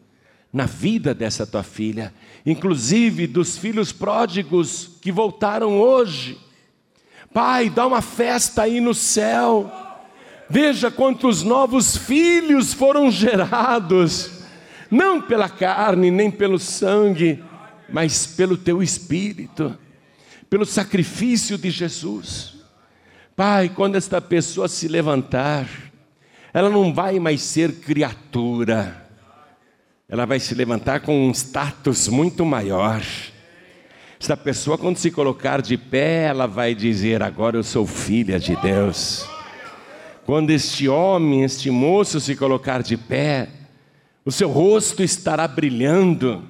[0.55, 2.15] na vida dessa tua filha,
[2.47, 6.39] inclusive dos filhos pródigos que voltaram hoje.
[7.33, 9.69] Pai, dá uma festa aí no céu.
[10.49, 14.31] Veja quantos novos filhos foram gerados,
[14.89, 17.43] não pela carne nem pelo sangue,
[17.89, 19.77] mas pelo teu espírito,
[20.49, 22.55] pelo sacrifício de Jesus.
[23.35, 25.69] Pai, quando esta pessoa se levantar,
[26.53, 29.04] ela não vai mais ser criatura
[30.15, 33.03] ela vai se levantar com um status muito maior.
[34.21, 38.55] Esta pessoa, quando se colocar de pé, ela vai dizer: Agora eu sou filha de
[38.55, 39.29] Deus.
[40.25, 43.49] Quando este homem, este moço se colocar de pé,
[44.25, 46.45] o seu rosto estará brilhando,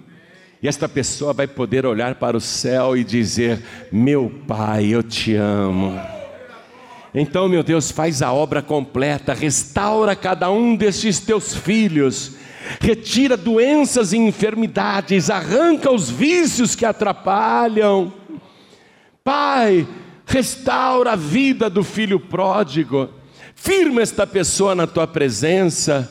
[0.62, 5.36] e esta pessoa vai poder olhar para o céu e dizer: Meu Pai, eu te
[5.36, 5.98] amo.
[7.14, 12.43] Então, meu Deus, faz a obra completa, restaura cada um destes teus filhos
[12.80, 18.12] retira doenças e enfermidades, arranca os vícios que atrapalham.
[19.22, 19.86] Pai,
[20.26, 23.08] restaura a vida do filho pródigo,
[23.54, 26.10] firma esta pessoa na tua presença,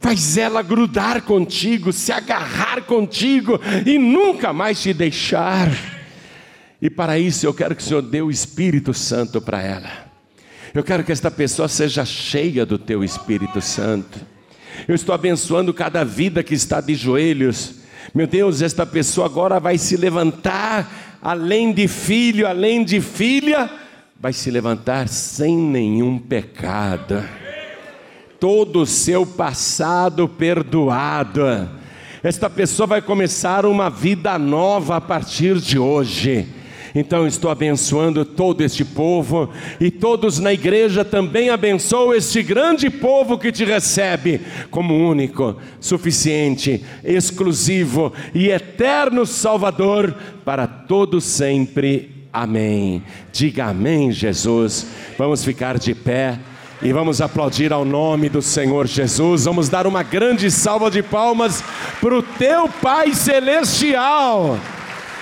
[0.00, 5.70] faz ela grudar contigo, se agarrar contigo e nunca mais te deixar.
[6.80, 9.90] E para isso eu quero que o Senhor dê o Espírito Santo para ela.
[10.74, 14.33] Eu quero que esta pessoa seja cheia do teu Espírito Santo.
[14.86, 17.76] Eu estou abençoando cada vida que está de joelhos.
[18.14, 23.70] Meu Deus, esta pessoa agora vai se levantar, além de filho, além de filha,
[24.20, 27.24] vai se levantar sem nenhum pecado.
[28.38, 31.68] Todo o seu passado perdoado.
[32.22, 36.46] Esta pessoa vai começar uma vida nova a partir de hoje
[36.94, 43.36] então estou abençoando todo este povo e todos na igreja também abençoam este grande povo
[43.36, 44.40] que te recebe
[44.70, 50.14] como único, suficiente, exclusivo e eterno Salvador
[50.44, 52.10] para todo sempre.
[52.32, 53.02] Amém.
[53.32, 54.86] Diga amém, Jesus.
[55.18, 56.38] Vamos ficar de pé.
[56.82, 59.46] E vamos aplaudir ao nome do Senhor Jesus.
[59.46, 61.64] Vamos dar uma grande salva de palmas
[62.00, 64.58] para o teu Pai Celestial.